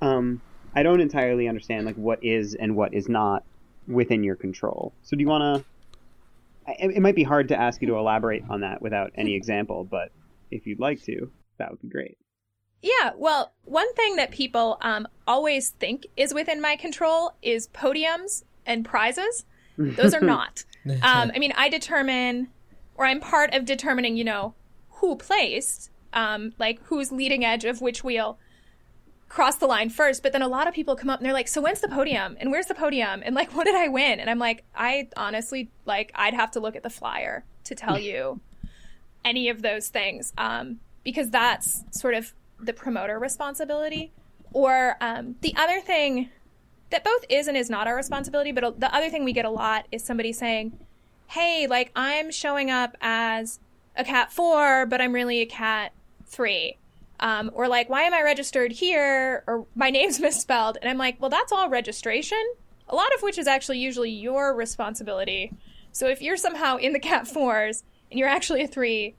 [0.00, 0.40] Um,
[0.74, 3.42] I don't entirely understand like what is and what is not
[3.88, 4.94] within your control.
[5.02, 6.72] So do you want to?
[6.78, 9.84] It, it might be hard to ask you to elaborate on that without any example,
[9.90, 10.10] but
[10.50, 12.16] if you'd like to, that would be great.
[12.82, 18.42] Yeah, well, one thing that people um, always think is within my control is podiums
[18.66, 19.44] and prizes.
[19.78, 20.64] Those are not.
[20.84, 22.48] Um, I mean, I determine,
[22.96, 24.54] or I'm part of determining, you know,
[24.90, 28.38] who placed, um, like who's leading edge of which wheel
[29.28, 30.22] cross the line first.
[30.22, 32.36] But then a lot of people come up and they're like, "So when's the podium?
[32.38, 33.22] And where's the podium?
[33.24, 36.60] And like, what did I win?" And I'm like, I honestly like, I'd have to
[36.60, 38.40] look at the flyer to tell you
[39.24, 44.12] any of those things, um, because that's sort of the promoter responsibility.
[44.52, 46.30] Or um, the other thing
[46.90, 49.50] that both is and is not our responsibility, but the other thing we get a
[49.50, 50.78] lot is somebody saying,
[51.28, 53.58] hey, like I'm showing up as
[53.96, 55.92] a cat four, but I'm really a cat
[56.26, 56.78] three.
[57.20, 59.44] Um, or like, why am I registered here?
[59.46, 60.78] Or my name's misspelled.
[60.80, 62.42] And I'm like, well, that's all registration,
[62.88, 65.52] a lot of which is actually usually your responsibility.
[65.92, 69.14] So if you're somehow in the cat fours and you're actually a three,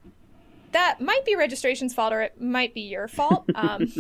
[0.74, 3.92] that might be registration's fault or it might be your fault um,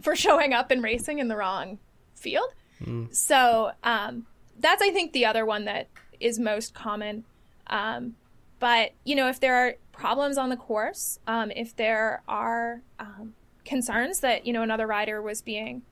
[0.00, 1.78] for showing up and racing in the wrong
[2.14, 2.48] field.
[2.82, 3.14] Mm.
[3.14, 4.26] So um,
[4.58, 5.88] that's, I think, the other one that
[6.20, 7.24] is most common.
[7.66, 8.16] Um,
[8.58, 13.34] but, you know, if there are problems on the course, um, if there are um,
[13.64, 15.82] concerns that, you know, another rider was being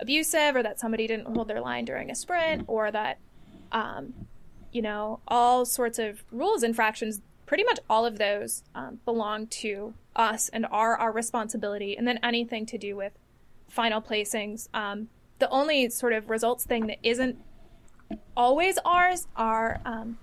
[0.00, 3.18] abusive or that somebody didn't hold their line during a sprint or that,
[3.72, 4.14] um,
[4.72, 9.94] you know, all sorts of rules infractions pretty much all of those um, belong to
[10.14, 11.96] us and are our responsibility.
[11.96, 13.12] And then anything to do with
[13.68, 14.68] final placings.
[14.74, 17.38] Um, the only sort of results thing that isn't
[18.36, 20.18] always ours are um,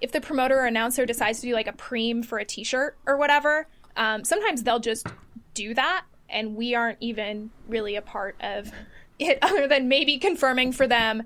[0.00, 3.16] if the promoter or announcer decides to do like a preem for a t-shirt or
[3.16, 3.66] whatever.
[3.96, 5.06] Um, sometimes they'll just
[5.54, 8.72] do that, and we aren't even really a part of
[9.18, 11.24] it, other than maybe confirming for them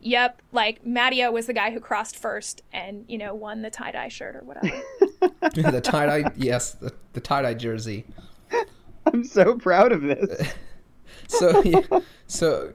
[0.00, 3.90] yep, like Mattia was the guy who crossed first and, you know, won the tie
[3.90, 4.82] dye shirt or whatever.
[5.70, 8.04] the tie dye, yes, the, the tie dye jersey.
[9.06, 10.52] I'm so proud of this.
[11.28, 11.80] so, yeah,
[12.26, 12.72] so,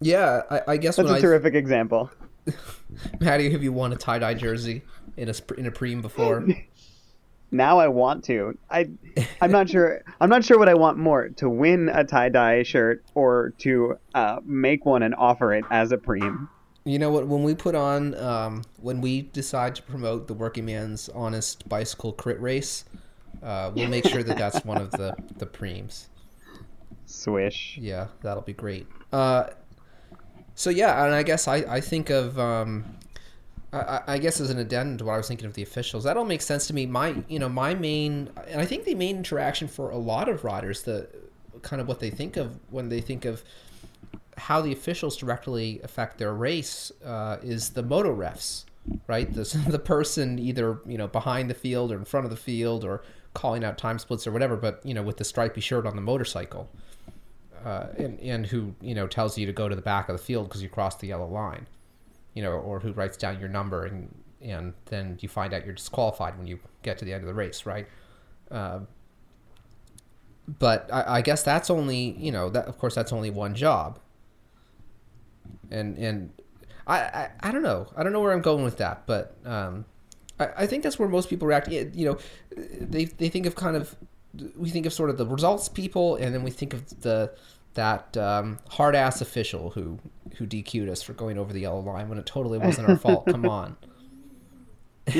[0.00, 2.10] yeah, I, I guess that's a I, terrific example.
[3.20, 4.82] Maddie, have you won a tie dye jersey
[5.16, 6.46] in a in a preem before?
[7.50, 8.58] Now I want to.
[8.70, 8.90] I
[9.40, 10.02] I'm not sure.
[10.20, 13.98] I'm not sure what I want more: to win a tie dye shirt or to
[14.14, 16.48] uh, make one and offer it as a preem.
[16.84, 17.26] You know what?
[17.26, 22.12] When we put on, um, when we decide to promote the Working Man's Honest Bicycle
[22.12, 22.84] Crit Race,
[23.42, 26.08] uh, we'll make sure that that's one of the the preems.
[27.06, 27.78] Swish.
[27.80, 28.86] Yeah, that'll be great.
[29.12, 29.48] Uh,
[30.54, 32.84] so yeah, and I guess I I think of um,
[33.72, 36.16] I, I, guess as an addendum to what I was thinking of the officials, that
[36.16, 36.86] all makes sense to me.
[36.86, 40.44] My, you know, my main, and I think the main interaction for a lot of
[40.44, 41.08] riders, the
[41.62, 43.42] kind of what they think of when they think of
[44.38, 48.64] how the officials directly affect their race uh, is the moto refs,
[49.06, 49.32] right?
[49.32, 52.84] The the person either you know behind the field or in front of the field
[52.84, 53.02] or
[53.34, 56.02] calling out time splits or whatever, but you know with the stripy shirt on the
[56.02, 56.70] motorcycle,
[57.66, 60.22] uh, and and who you know tells you to go to the back of the
[60.22, 61.66] field because you crossed the yellow line
[62.38, 65.74] you know, or who writes down your number and and then you find out you're
[65.74, 67.88] disqualified when you get to the end of the race, right?
[68.48, 68.78] Uh,
[70.46, 73.98] but I, I, guess that's only you know that of course that's only one job.
[75.72, 76.30] And and
[76.86, 79.84] I, I, I don't know I don't know where I'm going with that, but um,
[80.38, 81.68] I, I think that's where most people react.
[81.72, 82.18] You know,
[82.56, 83.96] they they think of kind of
[84.56, 87.32] we think of sort of the results people, and then we think of the
[87.74, 89.98] that um, hard ass official who
[90.36, 93.26] who DQ'd us for going over the yellow line when it totally wasn't our fault.
[93.26, 93.76] Come on.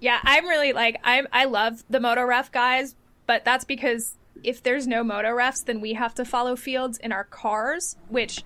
[0.00, 4.62] yeah, I'm really like I'm I love the moto ref guys, but that's because if
[4.62, 8.44] there's no moto refs, then we have to follow fields in our cars, which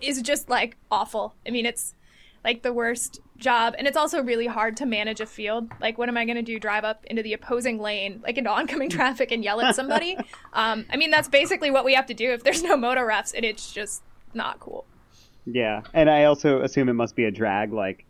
[0.00, 1.34] is just like awful.
[1.46, 1.94] I mean, it's
[2.44, 3.74] like the worst job.
[3.78, 5.70] And it's also really hard to manage a field.
[5.80, 6.58] Like what am i going to do?
[6.58, 10.16] Drive up into the opposing lane like into oncoming traffic and yell at somebody?
[10.52, 12.32] Um, i mean that's basically what we have to do.
[12.32, 14.02] If there's no moto refs and it's just
[14.34, 14.84] not cool.
[15.46, 15.82] Yeah.
[15.92, 18.04] And i also assume it must be a drag like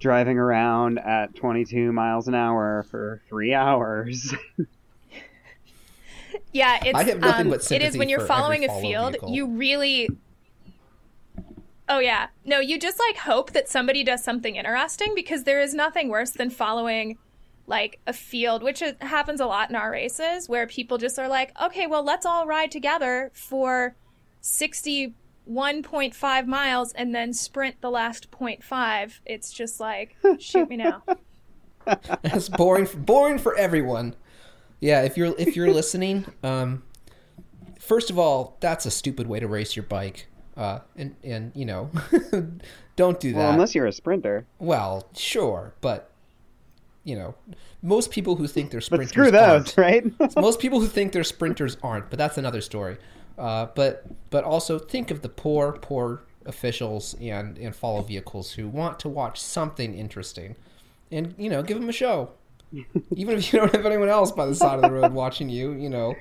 [0.00, 4.34] driving around at 22 miles an hour for three hours.
[6.52, 9.30] Yeah it's um, it is when you're following a field vehicle.
[9.30, 10.08] you really
[11.92, 12.28] Oh yeah.
[12.46, 16.30] No, you just like hope that somebody does something interesting because there is nothing worse
[16.30, 17.18] than following
[17.66, 21.52] like a field, which happens a lot in our races where people just are like,
[21.60, 23.94] "Okay, well, let's all ride together for
[24.40, 31.02] 61.5 miles and then sprint the last 0.5." It's just like, shoot me now.
[32.22, 32.88] That's boring.
[32.96, 34.16] Boring for everyone.
[34.80, 36.84] Yeah, if you're if you're listening, um,
[37.78, 40.26] first of all, that's a stupid way to race your bike.
[40.56, 41.90] Uh, and and you know,
[42.96, 43.38] don't do that.
[43.38, 44.44] Well, unless you're a sprinter.
[44.58, 46.10] Well, sure, but
[47.04, 47.34] you know,
[47.82, 49.76] most people who think they're sprinters But screw those, aren't.
[49.76, 50.36] right?
[50.36, 52.96] most people who think they're sprinters aren't, but that's another story.
[53.38, 58.68] Uh, but but also think of the poor, poor officials and and follow vehicles who
[58.68, 60.54] want to watch something interesting,
[61.10, 62.30] and you know, give them a show.
[63.16, 65.72] Even if you don't have anyone else by the side of the road watching you,
[65.72, 66.14] you know.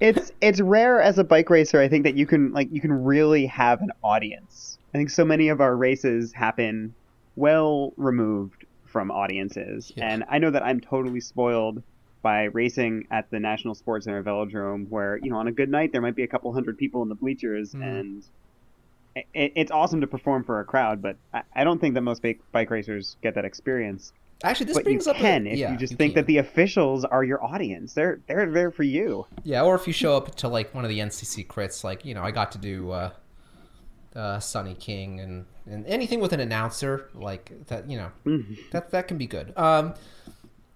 [0.00, 1.80] It's it's rare as a bike racer.
[1.80, 4.78] I think that you can like you can really have an audience.
[4.94, 6.94] I think so many of our races happen
[7.36, 10.12] well removed from audiences, Yeah.
[10.12, 11.82] and I know that I'm totally spoiled
[12.22, 15.92] by racing at the National Sports Center Velodrome, where you know on a good night
[15.92, 17.82] there might be a couple hundred people in the bleachers, Mm.
[17.84, 18.24] and
[19.34, 21.00] it, it's awesome to perform for a crowd.
[21.02, 24.12] But I, I don't think that most bike, bike racers get that experience.
[24.42, 26.22] Actually, this but you brings up can a, if yeah, you just think can.
[26.22, 27.92] that the officials are your audience.
[27.92, 29.26] They're they're there for you.
[29.44, 32.14] Yeah, or if you show up to like one of the NCC crits, like you
[32.14, 33.10] know, I got to do uh,
[34.16, 38.56] uh, Sunny King and and anything with an announcer like that, you know, Mhm.
[38.72, 39.52] that that can be good.
[39.58, 39.94] Um,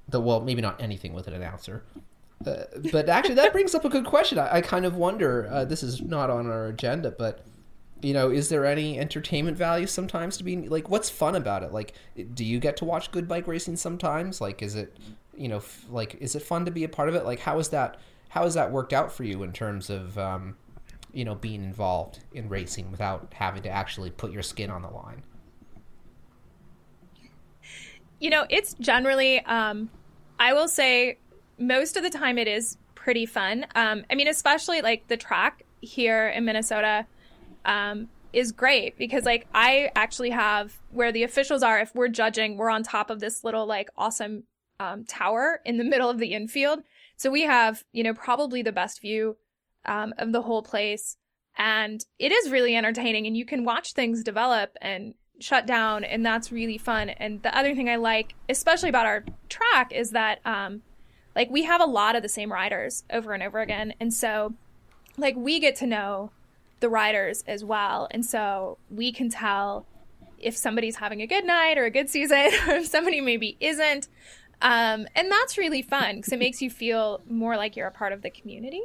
[0.09, 1.83] the well, maybe not anything with an announcer.
[2.47, 4.39] Uh, but actually, that brings up a good question.
[4.39, 5.49] I, I kind of wonder.
[5.51, 7.43] Uh, this is not on our agenda, but
[8.05, 10.91] you know, is there any entertainment value sometimes to be like?
[10.91, 11.73] What's fun about it?
[11.73, 11.95] Like,
[12.35, 14.43] do you get to watch good bike racing sometimes?
[14.43, 14.99] Like, is it,
[15.35, 17.25] you know, f- like, is it fun to be a part of it?
[17.25, 17.99] Like, how is that?
[18.29, 20.57] How has that worked out for you in terms of, um,
[21.15, 24.91] you know, being involved in racing without having to actually put your skin on the
[24.91, 25.23] line?
[28.21, 29.89] You know, it's generally, um,
[30.39, 31.17] I will say,
[31.59, 33.65] most of the time it is pretty fun.
[33.75, 37.07] Um, I mean, especially like the track here in Minnesota
[37.65, 42.57] um, is great because, like, I actually have where the officials are, if we're judging,
[42.57, 44.45] we're on top of this little, like, awesome
[44.81, 46.81] um, tower in the middle of the infield.
[47.17, 49.37] So we have, you know, probably the best view
[49.85, 51.17] um, of the whole place.
[51.57, 56.25] And it is really entertaining, and you can watch things develop and shut down, and
[56.25, 57.11] that's really fun.
[57.11, 60.83] And the other thing I like, especially about our track, is that um,
[61.35, 64.55] like we have a lot of the same riders over and over again, and so
[65.17, 66.31] like we get to know
[66.85, 69.87] the riders as well, and so we can tell
[70.39, 72.37] if somebody's having a good night or a good season,
[72.69, 74.09] or if somebody maybe isn't.
[74.61, 78.13] Um, and that's really fun because it makes you feel more like you're a part
[78.13, 78.83] of the community.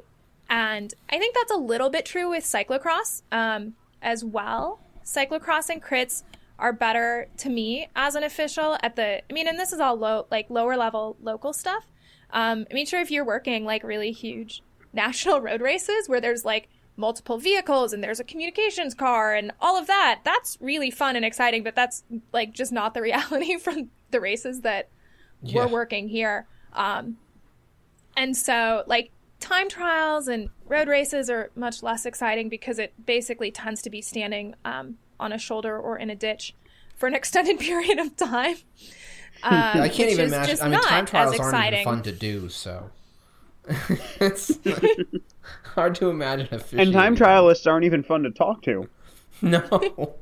[0.50, 4.80] And I think that's a little bit true with cyclocross um, as well.
[5.04, 6.24] Cyclocross and crits
[6.58, 9.22] are better to me as an official at the.
[9.30, 11.86] I mean, and this is all low, like lower level local stuff.
[12.32, 16.46] Um, I mean, sure, if you're working like really huge national road races where there's
[16.46, 21.16] like multiple vehicles and there's a communications car and all of that, that's really fun
[21.16, 21.64] and exciting.
[21.64, 24.90] But that's like just not the reality from the races that
[25.42, 25.56] Yeah.
[25.56, 26.46] we're working here.
[26.74, 27.18] Um,
[28.18, 33.50] and so, like, time trials and road races are much less exciting because it basically
[33.52, 36.54] tends to be standing um, on a shoulder or in a ditch
[36.98, 38.56] for an extended period of time.
[39.42, 40.58] Um, I can't even imagine.
[40.62, 41.84] I mean, time trials as aren't even exciting.
[41.86, 42.90] fun to do, so
[44.19, 44.60] it's
[45.63, 46.79] hard to imagine a fish.
[46.79, 48.89] And time trialists aren't even fun to talk to.
[49.41, 50.15] No.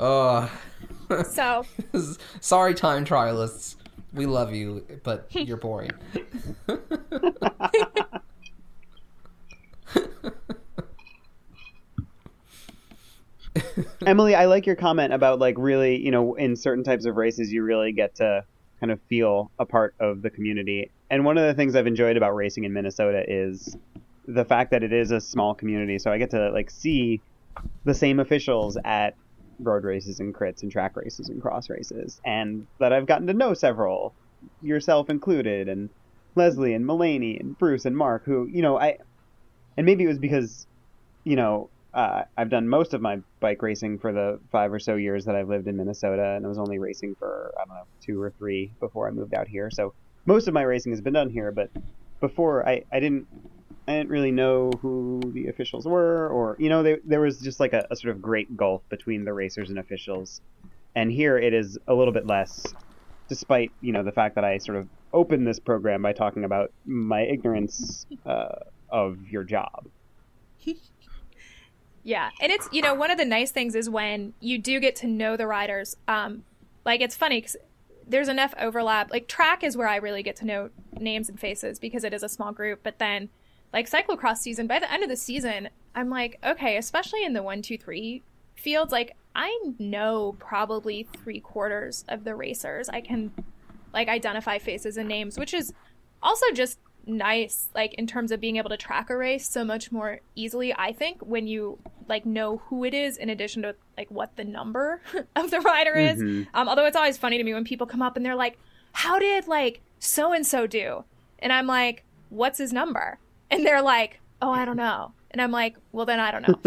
[0.00, 0.50] Oh,
[1.28, 1.66] So,
[2.40, 3.76] sorry, time trialists.
[4.14, 5.90] We love you, but you're boring.
[14.06, 17.52] Emily, I like your comment about like really, you know, in certain types of races,
[17.52, 18.44] you really get to
[18.80, 20.90] kind of feel a part of the community.
[21.12, 23.76] And one of the things I've enjoyed about racing in Minnesota is
[24.26, 25.98] the fact that it is a small community.
[25.98, 27.20] So I get to like see
[27.84, 29.14] the same officials at
[29.60, 33.34] road races and crits and track races and cross races, and that I've gotten to
[33.34, 34.14] know several,
[34.62, 35.90] yourself included, and
[36.34, 38.96] Leslie and Mulaney and Bruce and Mark, who you know I,
[39.76, 40.66] and maybe it was because,
[41.24, 44.94] you know, uh, I've done most of my bike racing for the five or so
[44.94, 47.84] years that I've lived in Minnesota, and I was only racing for I don't know
[48.00, 49.70] two or three before I moved out here.
[49.70, 49.92] So
[50.26, 51.70] most of my racing has been done here, but
[52.20, 53.26] before I, I didn't
[53.86, 57.58] I didn't really know who the officials were, or you know, they, there was just
[57.58, 60.40] like a, a sort of great gulf between the racers and officials,
[60.94, 62.64] and here it is a little bit less,
[63.28, 66.72] despite you know the fact that I sort of opened this program by talking about
[66.86, 68.54] my ignorance uh,
[68.88, 69.86] of your job.
[72.04, 74.96] Yeah, and it's you know one of the nice things is when you do get
[74.96, 75.96] to know the riders.
[76.08, 76.44] Um,
[76.84, 77.56] like it's funny because
[78.12, 79.10] there's enough overlap.
[79.10, 82.22] Like track is where I really get to know names and faces because it is
[82.22, 82.80] a small group.
[82.82, 83.30] But then,
[83.72, 87.42] like cyclocross season, by the end of the season, I'm like, okay, especially in the
[87.42, 88.22] one, two, three
[88.54, 92.88] fields, like I know probably three quarters of the racers.
[92.88, 93.32] I can
[93.92, 95.72] like identify faces and names, which is
[96.22, 99.90] also just nice like in terms of being able to track a race so much
[99.90, 101.76] more easily i think when you
[102.12, 105.00] like know who it is in addition to like what the number
[105.36, 106.46] of the rider is Mhm.
[106.54, 108.58] um although it's always funny to me when people come up and they're like
[108.92, 111.04] how did like so and so do
[111.38, 113.18] and i'm like what's his number
[113.50, 116.58] and they're like oh i don't know and i'm like well then i don't know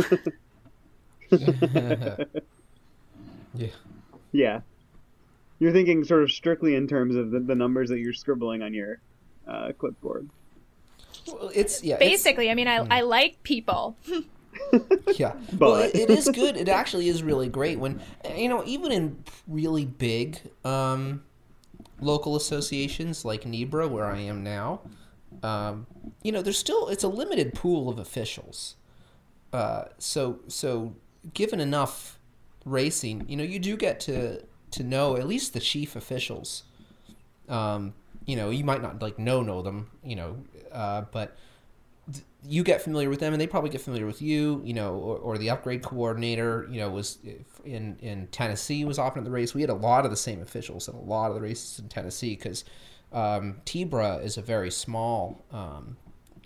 [3.56, 3.68] yeah.
[4.32, 4.62] Yeah.
[5.60, 8.74] You're thinking sort of strictly in terms of the, the numbers that you're scribbling on
[8.74, 9.00] your
[9.48, 10.28] uh, clipboard.
[11.28, 11.96] Well, it's yeah.
[11.96, 13.96] it's- basically i mean i, I like people
[15.16, 16.58] Yeah, But- well, it, it is good.
[16.58, 18.02] It actually is really great when
[18.36, 21.24] you know, even in really big um,
[22.02, 24.82] local associations like Nebra, where I am now,
[25.44, 25.88] um,
[26.24, 28.76] you know, there's still it's a limited pool of officials.
[29.54, 30.96] Uh, so so
[31.34, 32.20] given enough
[32.66, 34.42] racing, you know, you do get to
[34.72, 36.64] to know at least the chief officials.
[37.48, 37.94] Um,
[38.26, 40.38] you know, you might not like know know them, you know,
[40.72, 41.38] uh, but
[42.48, 45.18] you get familiar with them and they probably get familiar with you you know or,
[45.18, 47.18] or the upgrade coordinator you know was
[47.66, 49.54] in in tennessee was often at the race.
[49.54, 51.90] We had a lot of the same officials in a lot of the races in
[51.90, 52.64] tennessee because
[53.14, 55.98] um, tibra is a very small um,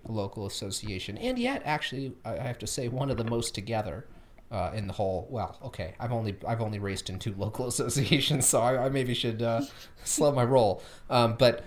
[0.07, 4.05] local association and yet actually i have to say one of the most together
[4.51, 8.47] uh, in the whole well okay i've only i've only raced in two local associations
[8.47, 9.61] so i, I maybe should uh,
[10.03, 10.81] slow my roll.
[11.09, 11.63] Um, but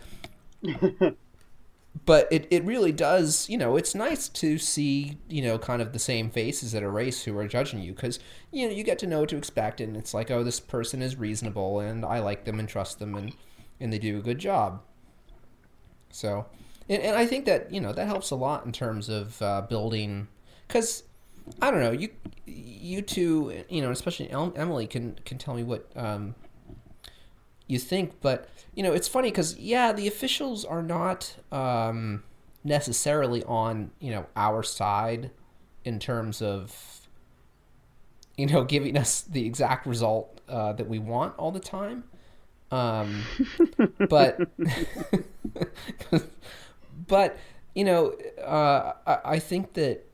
[2.05, 5.93] but it, it really does you know it's nice to see you know kind of
[5.93, 8.19] the same faces at a race who are judging you because
[8.51, 11.03] you know you get to know what to expect and it's like oh this person
[11.03, 13.35] is reasonable and i like them and trust them and
[13.83, 14.81] and they do a good job.
[16.11, 16.47] So
[16.89, 19.63] and, and i think that you know that helps a lot in terms of uh,
[19.63, 20.29] building
[20.67, 21.05] because
[21.61, 22.09] i don't know you
[22.45, 26.35] you two you know especially emily can can tell me what um,
[27.67, 32.23] you think but you know it's funny because yeah the officials are not um,
[32.65, 35.31] necessarily on you know our side
[35.85, 37.03] in terms of
[38.37, 42.05] you know giving us the exact result uh, that we want all the time.
[42.71, 43.23] Um,
[44.09, 44.41] but
[47.07, 47.37] but
[47.75, 48.13] you know
[48.43, 50.07] uh, I, I think that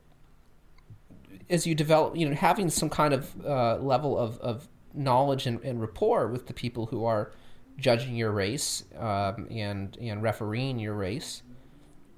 [1.49, 5.61] as you develop you know having some kind of uh, level of, of knowledge and,
[5.63, 7.31] and rapport with the people who are
[7.79, 11.43] judging your race um, and and refereeing your race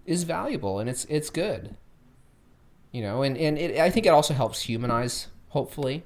[0.06, 1.76] is valuable and it's it's good.
[2.92, 6.04] You know and and it, I think it also helps humanize hopefully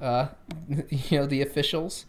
[0.00, 0.28] uh,
[0.90, 2.06] you know the officials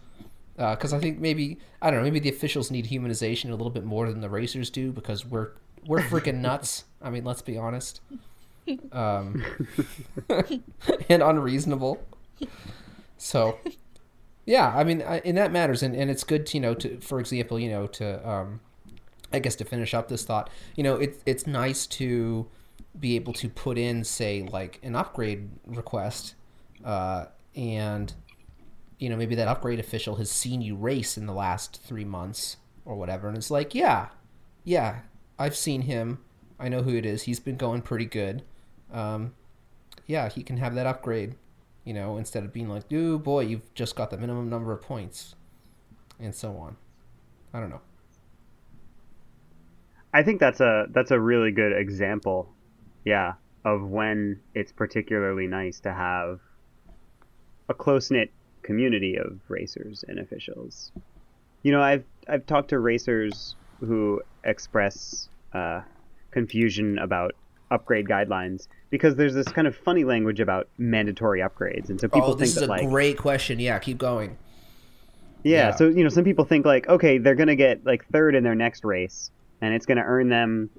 [0.55, 3.83] because I think maybe I don't know maybe the officials need humanization a little bit
[3.83, 5.51] more than the racers do because we're
[5.85, 6.85] we're freaking nuts.
[7.01, 8.01] I mean let's be honest.
[8.93, 9.43] Um,
[11.09, 12.01] and unreasonable.
[13.17, 13.59] So
[14.45, 16.99] yeah i mean I, and that matters and, and it's good to you know to
[16.99, 18.59] for example you know to um
[19.31, 22.47] i guess to finish up this thought you know it, it's nice to
[22.99, 26.35] be able to put in say like an upgrade request
[26.83, 27.25] uh
[27.55, 28.13] and
[28.99, 32.57] you know maybe that upgrade official has seen you race in the last three months
[32.85, 34.07] or whatever and it's like yeah
[34.63, 34.99] yeah
[35.39, 36.19] i've seen him.
[36.59, 37.23] I know who it is.
[37.23, 38.43] He's been going pretty good.
[38.91, 39.33] Um
[40.05, 41.35] yeah he can have that upgrade
[41.83, 44.81] you know, instead of being like, "Ooh, boy, you've just got the minimum number of
[44.81, 45.35] points,"
[46.19, 46.77] and so on.
[47.53, 47.81] I don't know.
[50.13, 52.53] I think that's a that's a really good example,
[53.03, 53.33] yeah,
[53.65, 56.39] of when it's particularly nice to have
[57.69, 58.31] a close knit
[58.61, 60.91] community of racers and officials.
[61.63, 65.81] You know, I've I've talked to racers who express uh,
[66.31, 67.35] confusion about
[67.71, 72.29] upgrade guidelines because there's this kind of funny language about mandatory upgrades, and so people
[72.29, 73.59] oh, think this is that a like great question.
[73.59, 74.37] Yeah, keep going.
[75.43, 75.75] yeah, Yeah.
[75.75, 78.55] so you know, some people think like, okay, they're gonna get like third in their
[78.55, 80.69] next race, and it's gonna earn them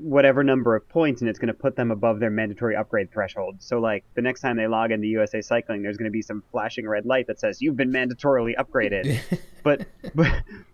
[0.00, 3.56] whatever number of points, and it's gonna put them above their mandatory upgrade threshold.
[3.60, 6.88] So like the next time they log into USA Cycling, there's gonna be some flashing
[6.88, 9.20] red light that says you've been mandatorily upgraded.
[9.62, 10.32] but but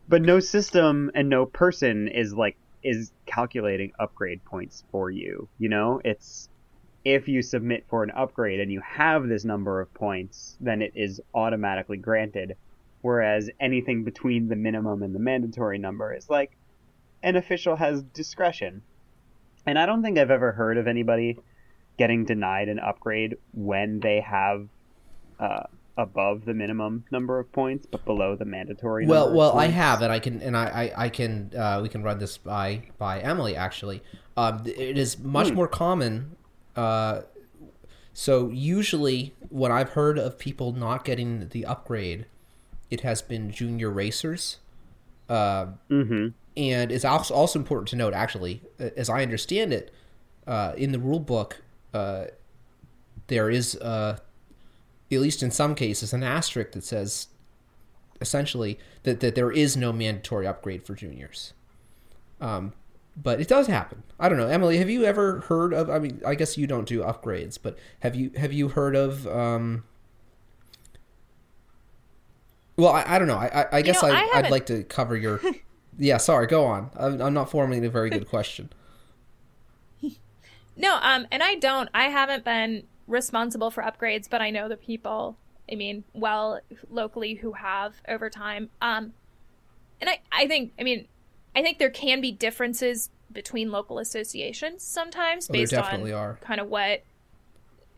[0.08, 5.48] but no system and no person is like is calculating upgrade points for you.
[5.58, 6.48] You know, it's
[7.04, 10.92] if you submit for an upgrade and you have this number of points, then it
[10.94, 12.56] is automatically granted.
[13.02, 16.56] Whereas anything between the minimum and the mandatory number is like
[17.22, 18.82] an official has discretion.
[19.66, 21.38] And I don't think I've ever heard of anybody
[21.98, 24.68] getting denied an upgrade when they have
[25.38, 25.64] uh,
[25.96, 29.06] above the minimum number of points but below the mandatory.
[29.06, 30.64] well, well, I have, and I can, and I,
[30.96, 33.54] I, I can, uh, we can run this by by Emily.
[33.56, 34.02] Actually,
[34.36, 35.54] um, it is much Hmm.
[35.54, 36.36] more common.
[36.74, 37.22] Uh,
[38.12, 42.26] so usually, when I've heard of people not getting the upgrade,
[42.90, 44.58] it has been junior racers.
[45.28, 46.28] Uh, Mm-hmm.
[46.56, 49.92] and it's also also important to note, actually, as I understand it,
[50.46, 51.62] uh, in the rule book,
[51.94, 52.26] uh,
[53.28, 54.18] there is, uh,
[55.14, 57.28] at least in some cases, an asterisk that says
[58.20, 61.52] essentially that, that there is no mandatory upgrade for juniors.
[62.40, 62.72] Um,
[63.16, 64.02] but it does happen.
[64.18, 64.78] I don't know, Emily.
[64.78, 65.88] Have you ever heard of?
[65.88, 69.26] I mean, I guess you don't do upgrades, but have you have you heard of?
[69.28, 69.84] Um,
[72.76, 73.36] well, I, I don't know.
[73.36, 75.40] I I, I guess know, I, I'd like to cover your.
[75.98, 76.48] yeah, sorry.
[76.48, 76.90] Go on.
[76.96, 78.70] I'm, I'm not formulating a very good question.
[80.76, 81.88] No, um, and I don't.
[81.94, 85.36] I haven't been responsible for upgrades, but I know the people.
[85.70, 88.70] I mean, well, locally who have over time.
[88.82, 89.14] Um,
[90.00, 91.08] and I, I think, I mean,
[91.56, 96.38] I think there can be differences between local associations sometimes Oh, based definitely on are.
[96.40, 97.02] kind of what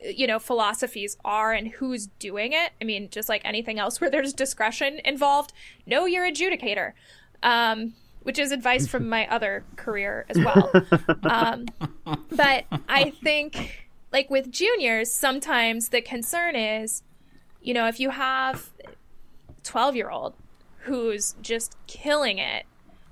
[0.00, 2.72] you know philosophies are and who's doing it.
[2.80, 5.52] I mean, just like anything else where there's discretion involved,
[5.86, 6.92] know your adjudicator.
[7.42, 10.72] Um, which is advice from my other career as well.
[11.30, 11.66] Um,
[12.30, 17.02] but I think, like with juniors, sometimes the concern is,
[17.60, 18.70] you know, if you have
[19.62, 20.34] 12 year old
[20.80, 22.64] who's just killing it,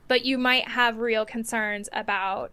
[0.07, 2.53] but you might have real concerns about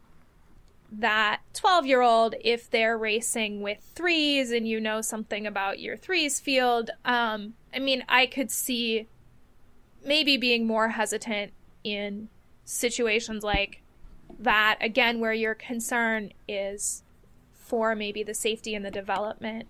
[0.91, 5.95] that 12 year old if they're racing with threes and you know something about your
[5.95, 6.89] threes field.
[7.05, 9.07] Um, I mean, I could see
[10.03, 12.29] maybe being more hesitant in
[12.65, 13.81] situations like
[14.39, 17.03] that again where your concern is
[17.71, 19.65] for maybe the safety and the development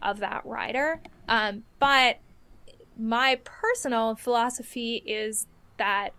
[0.00, 2.18] of that rider um, but
[2.96, 6.10] my personal philosophy is that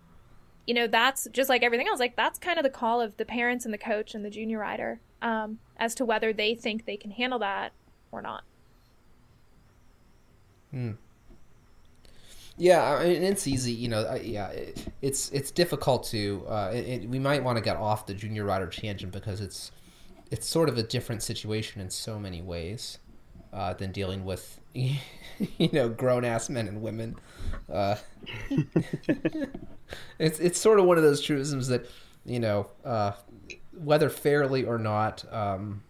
[0.66, 3.24] you know that's just like everything else like that's kind of the call of the
[3.24, 6.98] parents and the coach and the junior rider um, as to whether they think they
[6.98, 7.72] can handle that
[8.12, 8.44] or not
[10.70, 10.92] Hmm.
[12.56, 14.14] Yeah, I mean, it's easy, you know.
[14.14, 16.44] Yeah, it, it's it's difficult to.
[16.48, 19.70] Uh, it- we might want to get off the junior rider tangent because it's
[20.32, 22.98] it's sort of a different situation in so many ways
[23.52, 24.98] uh, than dealing with you
[25.72, 27.16] know grown ass men and women.
[27.70, 27.96] Uh,
[30.18, 31.86] it's it's sort of one of those truisms that
[32.24, 33.12] you know uh,
[33.72, 35.30] whether fairly or not.
[35.32, 35.82] Um,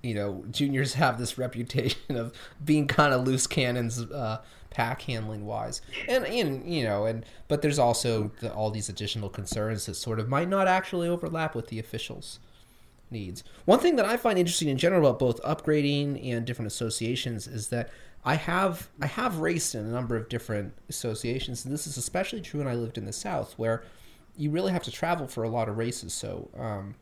[0.00, 2.32] you know, juniors have this reputation of
[2.64, 7.60] being kind of loose cannons, uh, pack handling wise, and and you know, and but
[7.60, 11.66] there's also the, all these additional concerns that sort of might not actually overlap with
[11.66, 12.38] the officials'
[13.10, 13.44] needs.
[13.64, 17.68] One thing that I find interesting in general about both upgrading and different associations is
[17.68, 17.90] that
[18.24, 22.40] I have I have raced in a number of different associations, and this is especially
[22.40, 23.84] true when I lived in the South, where
[24.36, 26.12] you really have to travel for a lot of races.
[26.14, 26.50] So.
[26.56, 26.94] Um,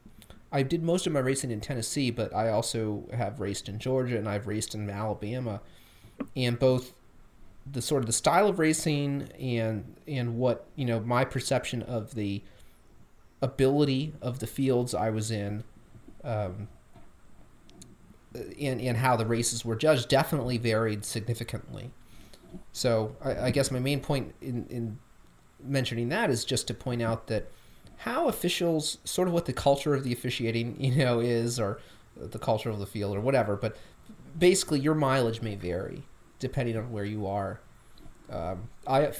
[0.53, 4.17] I did most of my racing in Tennessee, but I also have raced in Georgia
[4.17, 5.61] and I've raced in Alabama,
[6.37, 6.95] and both
[7.71, 12.15] the sort of the style of racing and and what you know my perception of
[12.15, 12.43] the
[13.43, 15.65] ability of the fields I was in,
[16.27, 16.69] um,
[18.61, 21.91] and and how the races were judged definitely varied significantly.
[22.73, 24.99] So I, I guess my main point in, in
[25.63, 27.51] mentioning that is just to point out that
[27.99, 31.81] how officials sort of what the culture of the officiating you know is or
[32.17, 33.77] the culture of the field or whatever but
[34.39, 36.03] basically your mileage may vary
[36.39, 37.61] depending on where you are
[38.31, 39.11] um, i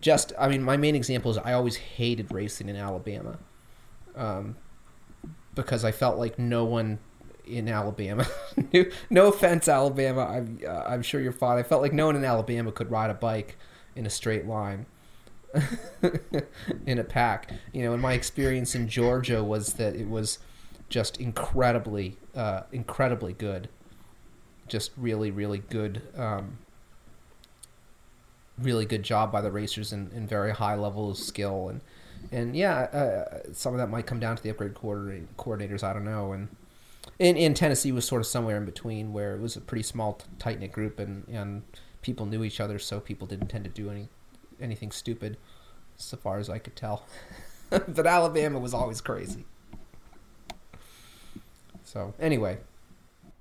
[0.00, 3.38] just i mean my main example is i always hated racing in alabama
[4.16, 4.56] um,
[5.58, 6.98] because i felt like no one
[7.46, 8.26] in alabama
[9.10, 12.24] no offense alabama i'm, uh, I'm sure you're fine i felt like no one in
[12.24, 13.56] alabama could ride a bike
[13.96, 14.86] in a straight line
[16.86, 17.52] in a pack.
[17.72, 20.38] You know, and my experience in Georgia was that it was
[20.88, 23.68] just incredibly, uh, incredibly good.
[24.66, 26.58] Just really, really good, um,
[28.58, 31.80] really good job by the racers and very high level of skill and
[32.32, 35.82] and yeah, uh, some of that might come down to the upgrade coordinators.
[35.82, 36.32] I don't know.
[36.32, 36.48] And
[37.18, 40.20] in in Tennessee was sort of somewhere in between, where it was a pretty small,
[40.38, 41.62] tight knit group, and and
[42.02, 44.08] people knew each other, so people didn't tend to do any
[44.60, 45.36] anything stupid,
[45.96, 47.06] so far as I could tell.
[47.70, 49.44] but Alabama was always crazy.
[51.84, 52.58] So anyway,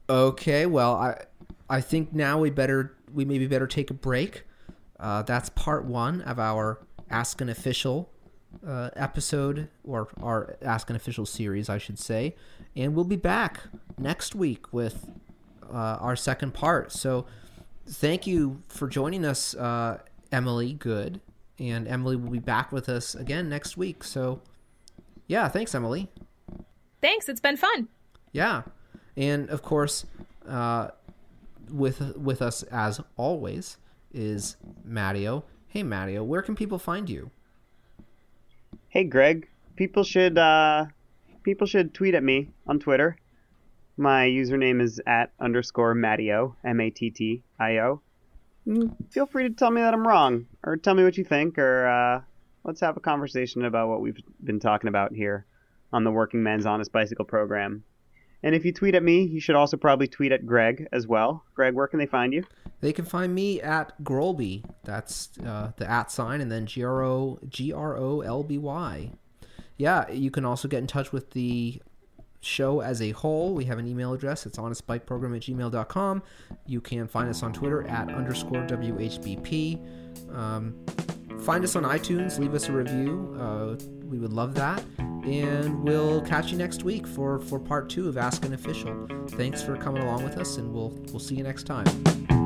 [0.10, 0.66] okay.
[0.66, 1.26] Well, I
[1.70, 4.44] I think now we better we maybe better take a break.
[5.00, 8.10] Uh, that's part one of our Ask an Official
[8.66, 12.36] uh, episode, or our Ask an Official series, I should say.
[12.76, 13.62] And we'll be back
[13.98, 15.10] next week with
[15.72, 16.92] uh, our second part.
[16.92, 17.26] So
[17.88, 20.00] thank you for joining us, uh,
[20.32, 21.22] Emily Good.
[21.60, 24.04] And Emily will be back with us again next week.
[24.04, 24.42] So,
[25.26, 26.08] yeah, thanks, Emily.
[27.02, 27.88] thanks it's been fun
[28.32, 28.62] Yeah.
[29.16, 30.06] And of course,
[30.48, 30.90] uh,
[31.72, 33.78] with with us as always
[34.14, 35.44] is Matteo.
[35.68, 37.32] Hey Matteo, where can people find you?
[38.90, 40.86] Hey Greg, people should uh,
[41.44, 43.18] people should tweet at me on Twitter.
[43.98, 48.02] My username is at underscore Mattio, M A T T I O.
[48.66, 51.58] Mm, Feel free to tell me that I'm wrong, or tell me what you think,
[51.58, 52.22] or uh,
[52.64, 55.46] let's have a conversation about what we've been talking about here
[55.92, 57.84] on the Working Men's Honest Bicycle program.
[58.44, 61.44] And if you tweet at me, you should also probably tweet at Greg as well.
[61.56, 62.44] Greg, where can they find you?
[62.82, 64.64] They can find me at Grolby.
[64.84, 68.58] That's uh, the at sign, and then G R O G R O L B
[68.58, 69.12] Y.
[69.78, 71.82] Yeah, you can also get in touch with the
[72.42, 73.54] show as a whole.
[73.54, 74.46] We have an email address.
[74.46, 76.24] It's honestbikeprogram at gmail.com.
[76.66, 80.36] You can find us on Twitter at underscore WHBP.
[80.36, 80.76] Um,
[81.42, 82.40] find us on iTunes.
[82.40, 83.36] Leave us a review.
[83.40, 83.76] Uh,
[84.06, 84.84] we would love that.
[85.28, 89.08] And we'll catch you next week for, for part two of Ask an Official.
[89.32, 92.37] Thanks for coming along with us, and we'll we'll see you next time.